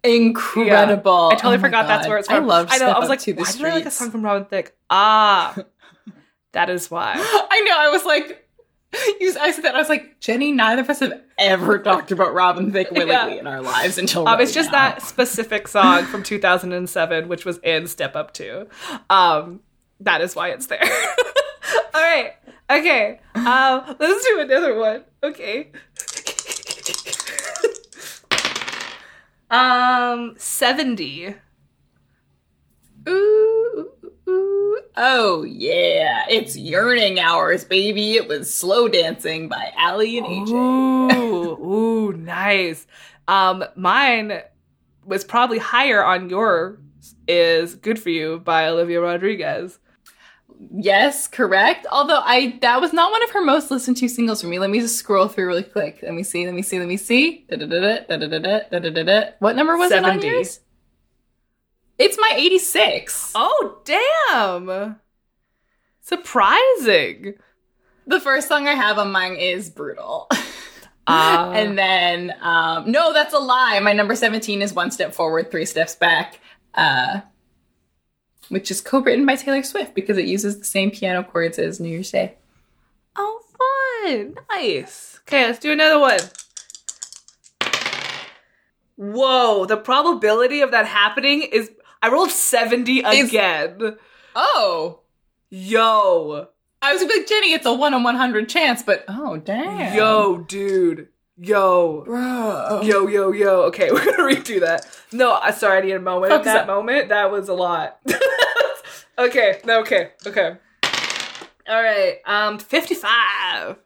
[0.04, 1.30] Incredible.
[1.32, 2.44] I totally Oh forgot that's where it's from.
[2.44, 2.86] I love I know.
[2.86, 4.76] Step I was like, why did I like a song from Robin Thicke?
[4.88, 5.56] Ah,
[6.52, 7.14] that is why.
[7.16, 7.76] I know.
[7.76, 8.45] I was like,
[9.20, 9.74] you, I said that.
[9.74, 10.52] I was like, Jenny.
[10.52, 13.40] Neither of us have ever talked about Robin Thicke willingly Yeah.
[13.40, 14.26] in our lives until.
[14.26, 14.90] Um, right it's just now.
[14.90, 18.68] that specific song from 2007, which was in Step Up 2.
[19.10, 19.60] Um,
[20.00, 20.82] that is why it's there.
[21.94, 22.34] All right.
[22.70, 23.20] Okay.
[23.34, 25.04] Um, let's do another one.
[25.22, 25.70] Okay.
[29.50, 31.34] um, 70.
[33.08, 33.55] Ooh,
[34.28, 34.80] ooh.
[34.96, 38.14] Oh yeah, it's yearning hours, baby.
[38.14, 40.50] It was slow dancing by Aly and AJ.
[40.50, 42.86] Ooh, ooh, nice.
[43.28, 44.40] Um, mine
[45.04, 46.78] was probably higher on yours.
[47.28, 49.70] Is "Good for You" by Olivia Rodrigo.
[50.72, 51.86] Yes, correct.
[51.92, 54.58] Although I that was not one of her most listened to singles for me.
[54.58, 56.00] Let me just scroll through really quick.
[56.02, 56.46] Let me see.
[56.46, 56.78] Let me see.
[56.78, 57.44] Let me see.
[57.48, 57.60] What
[59.56, 60.10] number was it 70.
[60.10, 60.60] on yours?
[61.98, 63.32] It's my eighty-six.
[63.34, 64.96] Oh, damn!
[66.00, 67.34] Surprising.
[68.06, 70.28] The first song I have on mine is "Brutal."
[71.06, 71.50] Ah.
[71.54, 73.80] and then, um, no, that's a lie.
[73.80, 76.40] My number 17 is One Step Forward, Three Steps Back,
[76.74, 77.20] uh,
[78.48, 81.80] which is co written by Taylor Swift because it uses the same piano chords as
[81.80, 82.36] New Year's Day.
[83.16, 83.40] Oh,
[84.04, 84.36] fun.
[84.50, 85.18] Nice.
[85.22, 86.20] Okay, let's do another one.
[88.96, 91.70] Whoa, the probability of that happening is.
[92.02, 93.96] I rolled 70 Is- again.
[94.34, 95.00] Oh!
[95.50, 96.48] Yo.
[96.82, 99.94] I was like, Jenny, it's a 1 in 100 chance, but oh, damn.
[99.96, 101.08] Yo, dude.
[101.38, 102.02] Yo.
[102.04, 102.82] Bro.
[102.82, 103.62] Yo, yo, yo.
[103.64, 104.86] Okay, we're gonna redo that.
[105.12, 106.32] No, I sorry, I need a moment.
[106.32, 106.66] Focus that up.
[106.66, 107.98] moment, that was a lot.
[109.18, 110.56] okay, no, okay, okay.
[111.68, 113.76] All right, um, 55.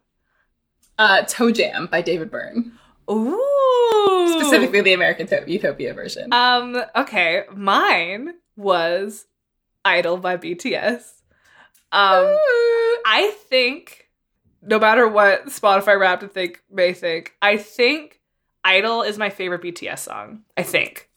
[0.99, 2.73] Uh, Toe Jam by David Byrne.
[3.11, 4.39] Ooh.
[4.41, 6.33] Specifically the American to- Utopia version.
[6.33, 9.27] Um, okay, mine was
[9.85, 11.23] Idol by BTS.
[11.93, 12.37] Um,
[13.05, 14.09] I think
[14.63, 18.21] no matter what Spotify Wrapped and think may think, I think
[18.63, 20.43] Idol is my favorite BTS song.
[20.57, 21.09] I think.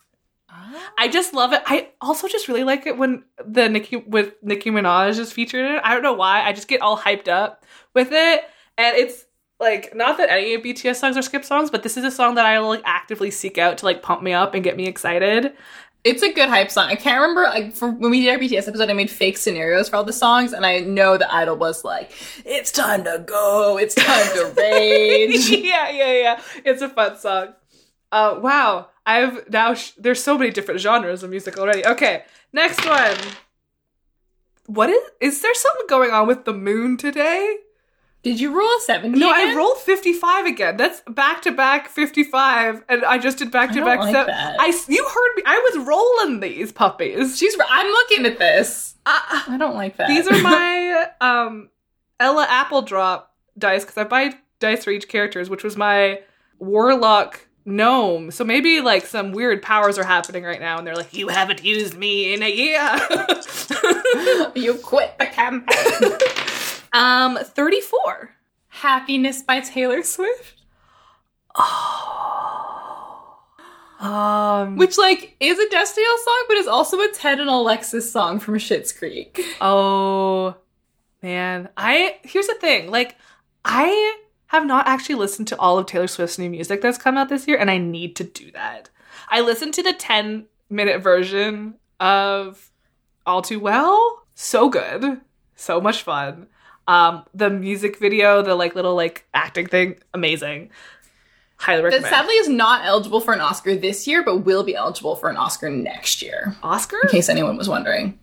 [0.98, 1.62] I just love it.
[1.66, 5.76] I also just really like it when the Nicki with Nicki Minaj is featured in
[5.76, 5.82] it.
[5.84, 6.44] I don't know why.
[6.44, 7.66] I just get all hyped up
[7.96, 8.44] with it,
[8.78, 9.26] and it's
[9.60, 12.36] like not that any of BTS songs are skip songs, but this is a song
[12.36, 14.88] that I will like actively seek out to like pump me up and get me
[14.88, 15.54] excited.
[16.04, 16.90] It's a good hype song.
[16.90, 19.88] I can't remember like for when we did our BTS episode, I made fake scenarios
[19.88, 22.12] for all the songs, and I know the idol was like,
[22.46, 23.78] "It's time to go.
[23.78, 26.42] It's time to rage." yeah, yeah, yeah.
[26.66, 27.54] It's a fun song.
[28.12, 31.86] Uh, wow, I've now sh- there's so many different genres of music already.
[31.86, 33.16] Okay, next one.
[34.66, 37.58] What is is there something going on with the moon today?
[38.24, 39.20] Did you roll a seventy?
[39.20, 40.78] No, I rolled 55 again.
[40.78, 44.34] That's back to back 55 and I just did back to I back like seven.
[44.34, 44.56] that.
[44.60, 45.44] I you heard me.
[45.46, 47.38] I was rolling these puppies.
[47.38, 47.56] She's.
[47.70, 48.96] I'm looking at this.
[49.06, 49.20] Uh,
[49.50, 50.08] I don't like that.
[50.08, 51.70] these are my um
[52.20, 56.22] Ella Apple Drop dice cuz I buy dice for each characters, which was my
[56.60, 58.32] warlock gnome.
[58.32, 61.62] So maybe like some weird powers are happening right now and they're like you haven't
[61.64, 62.90] used me in a year.
[64.56, 66.18] you quit the campaign.
[66.94, 68.36] um 34.
[68.70, 70.62] Happiness by Taylor Swift,
[71.56, 73.40] Oh.
[74.00, 78.40] Um which like is a Destiel song, but is also a Ted and Alexis song
[78.40, 79.40] from Schitt's Creek.
[79.62, 80.56] Oh
[81.22, 82.90] man, I here's the thing.
[82.92, 83.16] Like,
[83.64, 84.18] I
[84.48, 87.48] have not actually listened to all of Taylor Swift's new music that's come out this
[87.48, 88.90] year, and I need to do that.
[89.30, 92.70] I listened to the 10 minute version of
[93.26, 94.26] All Too Well.
[94.36, 95.22] So good,
[95.56, 96.48] so much fun.
[96.88, 100.70] Um, the music video, the like little like acting thing, amazing.
[101.58, 102.14] Highly That recommend.
[102.14, 105.38] sadly is not eligible for an Oscar this year, but will be eligible for an
[105.38, 106.56] Oscar next year.
[106.62, 106.98] Oscar?
[107.04, 108.20] in case anyone was wondering.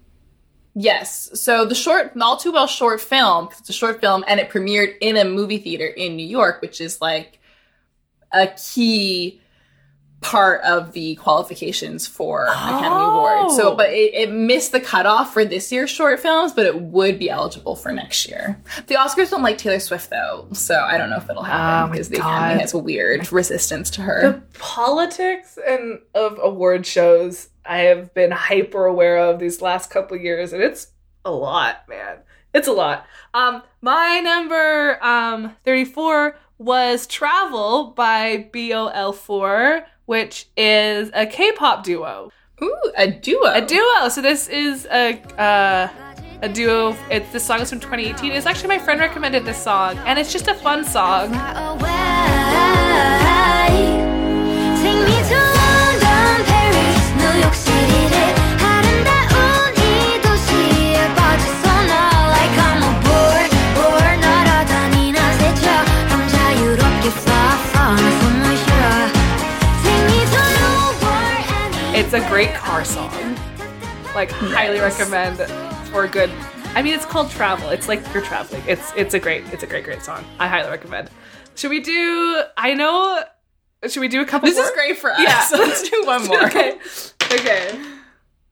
[0.75, 1.31] Yes.
[1.41, 4.95] So the short, All Too Well short film, it's a short film and it premiered
[5.01, 7.39] in a movie theater in New York, which is like
[8.33, 9.41] a key
[10.21, 13.53] part of the qualifications for Academy Award.
[13.53, 13.75] So, Oh.
[13.75, 17.31] but it, it missed the cutoff for this year's short films, but it would be
[17.31, 18.61] eligible for next year.
[18.87, 21.89] The Oscars don't like Taylor Swift though, so I don't know if it'll Oh happen
[21.91, 24.21] my because the Academy has a weird resistance to her.
[24.33, 30.17] the politics and of award shows I have been hyper aware of these last couple
[30.19, 30.89] years, and it's
[31.25, 32.19] a lot, man.
[32.53, 33.07] It's a lot.
[33.33, 42.33] Um, my number um 34 was Travel by BOL4, which is a K-pop duo.
[42.61, 43.45] Ooh, a duo.
[43.45, 44.09] A duo.
[44.09, 45.89] So this is a uh,
[46.43, 46.97] a duo.
[47.13, 48.33] It's this song is from 2018.
[48.33, 51.31] It's actually my friend recommended this song, and it's just a fun song.
[72.13, 73.37] It's a great car song.
[74.17, 75.39] Like highly recommend
[75.91, 76.29] for good.
[76.75, 77.69] I mean, it's called Travel.
[77.69, 78.65] It's like you're traveling.
[78.67, 80.25] It's it's a great it's a great great song.
[80.41, 81.09] I highly recommend.
[81.55, 82.43] Should we do?
[82.57, 83.23] I know.
[83.87, 84.49] Should we do a couple?
[84.49, 85.21] This is great for us.
[85.21, 85.41] Yeah.
[85.47, 86.45] So let's do one more.
[86.47, 86.81] okay.
[87.33, 87.81] Okay.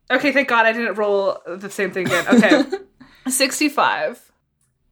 [0.09, 0.31] Okay.
[0.31, 2.27] Thank God I didn't roll the same thing again.
[2.29, 2.63] Okay.
[3.29, 4.23] Sixty-five.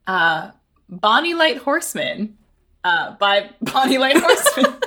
[0.09, 0.51] Uh,
[0.89, 2.37] Bonny Light Horseman
[2.83, 4.81] uh, by Bonny Light Horseman.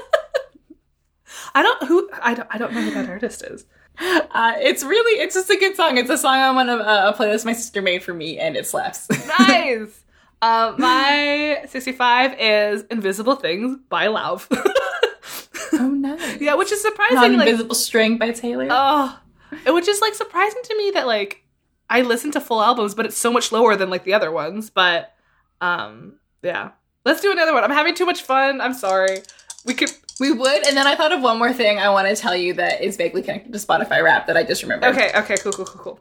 [1.56, 3.66] I don't who I don't I don't know who that artist is.
[4.00, 5.98] uh, it's really, it's just a good song.
[5.98, 8.56] It's a song on one of uh, a playlist my sister made for me, and
[8.56, 9.08] it slaps.
[9.40, 10.04] Nice.
[10.42, 14.48] Um, my 65 is Invisible Things by Lauv.
[15.74, 16.40] oh, nice.
[16.40, 17.38] yeah, which is surprising.
[17.38, 18.68] Like, Invisible String by Taylor.
[18.70, 19.20] oh,
[19.68, 21.44] which is like surprising to me that like
[21.90, 24.70] I listen to full albums, but it's so much lower than like the other ones.
[24.70, 25.14] But
[25.60, 26.72] um, yeah,
[27.04, 27.66] let's do another one.
[27.66, 28.62] I'm having too much fun.
[28.62, 29.24] I'm sorry.
[29.66, 29.92] we could.
[30.20, 32.54] We would, and then I thought of one more thing I want to tell you
[32.56, 34.90] that is vaguely connected to Spotify wrap that I just remembered.
[34.90, 36.00] Okay, okay, cool, cool, cool, cool.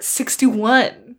[0.00, 1.16] 61.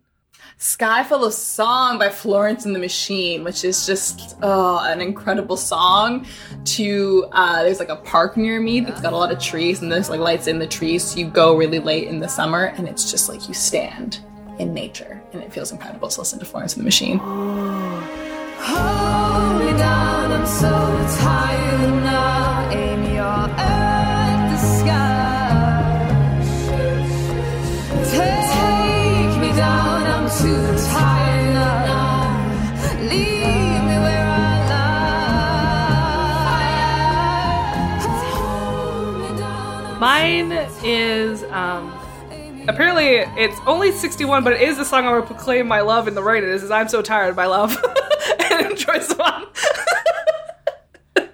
[0.58, 5.58] Sky Full of Song by Florence and the Machine, which is just oh, an incredible
[5.58, 6.26] song.
[6.64, 9.92] To uh, there's like a park near me that's got a lot of trees, and
[9.92, 11.04] there's like lights in the trees.
[11.04, 14.22] So you go really late in the summer, and it's just like you stand
[14.58, 17.18] in nature, and it feels incredible to listen to Florence and the Machine.
[18.60, 19.82] Hold
[20.46, 22.70] me down, I'm so tired now.
[22.72, 26.06] Aim your at the sky.
[28.12, 32.14] Take me down, I'm too tired now.
[33.02, 35.26] Leave me where I lie.
[38.36, 40.52] Hold me down, I'm Mine
[40.84, 41.95] is um
[42.68, 46.16] apparently it's only 61, but it is the song I will proclaim my love in
[46.16, 46.44] the rain.
[46.44, 47.78] It is I'm so tired, my love.
[48.52, 49.48] and enjoy song.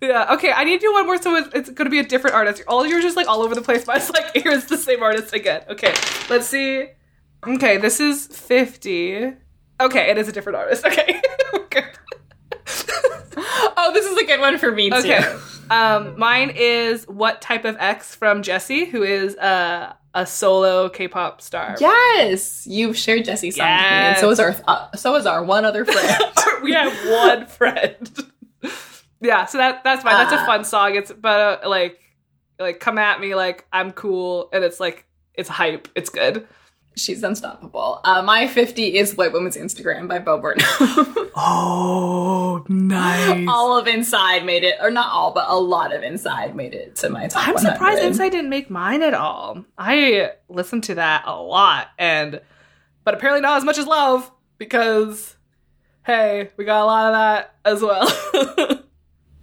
[0.00, 2.36] yeah, okay, I need to do one more so it's, it's gonna be a different
[2.36, 2.62] artist.
[2.66, 5.32] All you're just like all over the place, but it's like here's the same artist
[5.32, 5.62] again.
[5.68, 5.94] Okay,
[6.28, 6.88] let's see.
[7.46, 9.32] Okay, this is 50.
[9.80, 10.84] Okay, it is a different artist.
[10.84, 11.22] Okay.
[11.54, 11.84] okay.
[13.76, 14.96] Oh, this is a good one for me too.
[14.96, 15.38] Okay.
[15.70, 21.40] Um, mine is what type of X from Jessi, who is uh, a solo K-pop
[21.40, 21.76] star.
[21.80, 25.44] Yes, you've shared Jessi's song with me, and so is our uh, so is our
[25.44, 26.24] one other friend.
[26.62, 28.10] we have one friend.
[29.20, 30.14] yeah, so that that's fine.
[30.14, 30.46] That's a Ah.
[30.46, 30.96] fun song.
[30.96, 32.00] It's but uh, like
[32.58, 35.88] like come at me like I'm cool, and it's like it's hype.
[35.94, 36.46] It's good.
[36.96, 38.00] She's unstoppable.
[38.04, 40.66] Uh, my 50 is White Woman's Instagram by Bo Burnham.
[41.36, 43.46] Oh, nice.
[43.48, 46.96] all of Inside made it, or not all, but a lot of Inside made it
[46.96, 49.64] to my top I'm surprised Inside didn't make mine at all.
[49.78, 52.40] I listened to that a lot, and
[53.04, 54.28] but apparently not as much as Lauv
[54.58, 55.36] because
[56.04, 58.78] hey, we got a lot of that as well.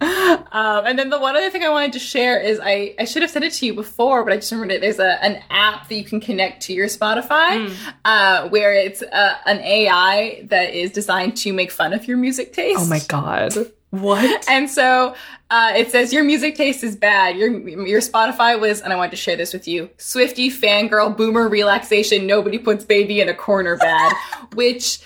[0.00, 3.22] Um, and then the one other thing I wanted to share is I, I should
[3.22, 4.80] have said it to you before, but I just remembered it.
[4.80, 7.74] There's a, an app that you can connect to your Spotify
[8.04, 12.52] uh, where it's uh, an AI that is designed to make fun of your music
[12.52, 12.80] taste.
[12.80, 13.52] oh my god,
[13.90, 14.48] what?
[14.48, 15.14] And so
[15.50, 17.36] uh, it says your music taste is bad.
[17.36, 17.50] Your
[17.86, 19.90] your Spotify was, and I wanted to share this with you.
[19.96, 22.26] Swifty fangirl boomer relaxation.
[22.26, 24.12] Nobody puts baby in a corner bad,
[24.54, 25.00] which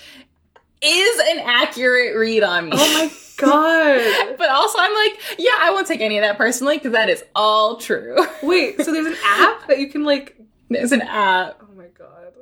[0.81, 2.71] is an accurate read on me.
[2.75, 3.07] Oh my
[3.45, 4.35] god.
[4.37, 7.23] But also, I'm like, yeah, I won't take any of that personally because that is
[7.35, 8.17] all true.
[8.43, 10.35] Wait, so there's an app that you can like.
[10.69, 12.33] There's an app, Oh my god.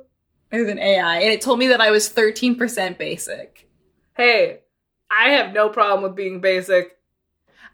[0.50, 3.68] there's an AI, and it told me that I was 13% basic.
[4.16, 4.60] Hey,
[5.10, 6.96] I have no problem with being basic.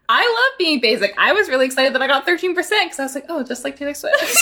[0.09, 1.13] I love being basic.
[1.17, 3.77] I was really excited that I got 13% because I was like, oh, just like
[3.77, 4.37] Taylor Swift.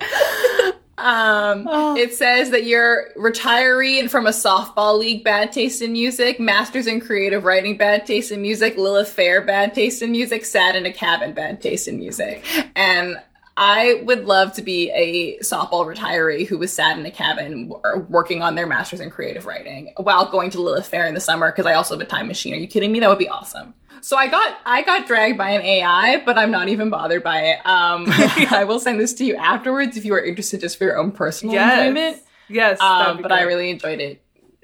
[1.00, 1.96] um, Oh.
[1.96, 6.86] It says that you're retiree and from a softball league, bad taste in music, masters
[6.86, 10.86] in creative writing, bad taste in music, Lilith Fair, bad taste in music, sad in
[10.86, 12.44] a cabin, bad taste in music.
[12.76, 13.16] And
[13.56, 17.72] I would love to be a softball retiree who was sad in a cabin
[18.08, 21.50] working on their masters in creative writing while going to Lilith Fair in the summer
[21.50, 22.54] because I also have a time machine.
[22.54, 23.00] Are you kidding me?
[23.00, 23.74] That would be awesome.
[24.02, 27.40] So I got I got dragged by an AI, but I'm not even bothered by
[27.40, 27.66] it.
[27.66, 28.06] Um,
[28.50, 31.12] I will send this to you afterwards if you are interested, just for your own
[31.12, 32.18] personal enjoyment.
[32.48, 32.80] Yes.
[32.80, 34.22] Um, but I really enjoyed it.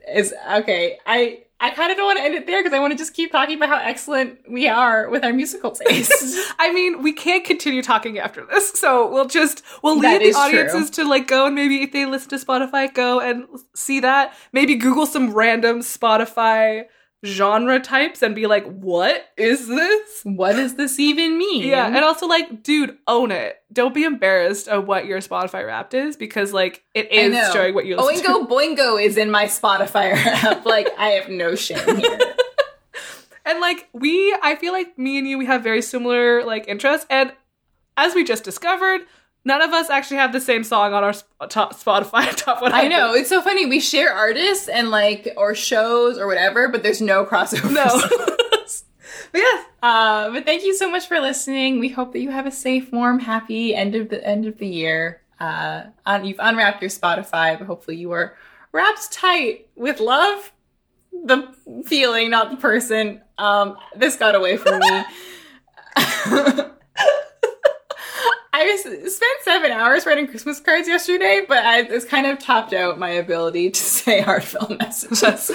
[0.08, 0.98] Is okay.
[1.06, 3.14] I I kind of don't want to end it there because I want to just
[3.14, 6.12] keep talking about how excellent we are with our musical taste.
[6.58, 10.36] I mean, we can't continue talking after this, so we'll just we'll leave the is
[10.36, 10.44] true.
[10.44, 14.34] audiences to like go and maybe if they listen to Spotify, go and see that.
[14.52, 16.86] Maybe Google some random Spotify
[17.26, 21.66] genre types and be like, "What is this?" what does this even mean?
[21.68, 23.56] Yeah, and also like, dude, own it.
[23.72, 27.86] Don't be embarrassed of what your Spotify Wrapped is because like it is showing what
[27.86, 28.28] you listen to.
[28.30, 30.64] Oingo Boingo is in my Spotify app.
[30.64, 32.18] like I have no shame here.
[33.46, 37.06] And like we, I feel like me and you, we have very similar like interests.
[37.08, 37.32] And
[37.96, 39.02] as we just discovered,
[39.46, 41.14] none of us actually have the same song on our
[41.48, 42.72] top Spotify top one.
[42.72, 43.64] I know it's so funny.
[43.64, 47.72] We share artists and like or shows or whatever, but there's no crossover.
[47.72, 47.84] No.
[49.32, 51.78] but yeah, Uh, but thank you so much for listening.
[51.78, 54.66] We hope that you have a safe, warm, happy end of the end of the
[54.66, 55.22] year.
[55.38, 55.84] Uh,
[56.24, 58.36] you've unwrapped your Spotify, but hopefully you were
[58.72, 60.52] wrapped tight with love.
[61.24, 61.54] The
[61.86, 63.22] feeling, not the person.
[63.38, 65.04] Um, this got away from me.
[68.66, 72.98] I spent seven hours writing Christmas cards yesterday, but I it's kind of topped out
[72.98, 75.50] my ability to say heartfelt messages.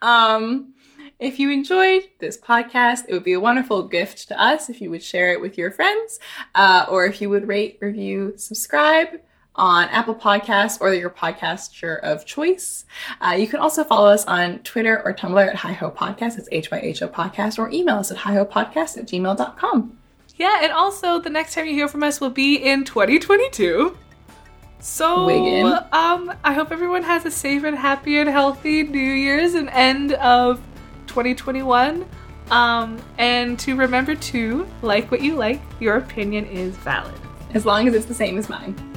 [0.00, 0.74] Um,
[1.18, 4.90] if you enjoyed this podcast, it would be a wonderful gift to us if you
[4.90, 6.20] would share it with your friends,
[6.54, 9.20] uh, or if you would rate, review, subscribe
[9.56, 12.84] on Apple Podcasts or your podcaster of choice.
[13.20, 16.38] Uh, you can also follow us on Twitter or Tumblr at HyHo Podcast.
[16.38, 19.98] It's H-Y-H-O Podcast or email us at HyHoPodcast at gmail.com.
[20.38, 23.96] Yeah, and also the next time you hear from us will be in 2022.
[24.80, 25.66] So, Wiggin.
[25.92, 30.12] um, I hope everyone has a safe and happy and healthy New Year's and end
[30.14, 30.60] of
[31.08, 32.06] 2021.
[32.52, 37.14] Um, and to remember to like what you like, your opinion is valid.
[37.54, 38.87] As long as it's the same as mine.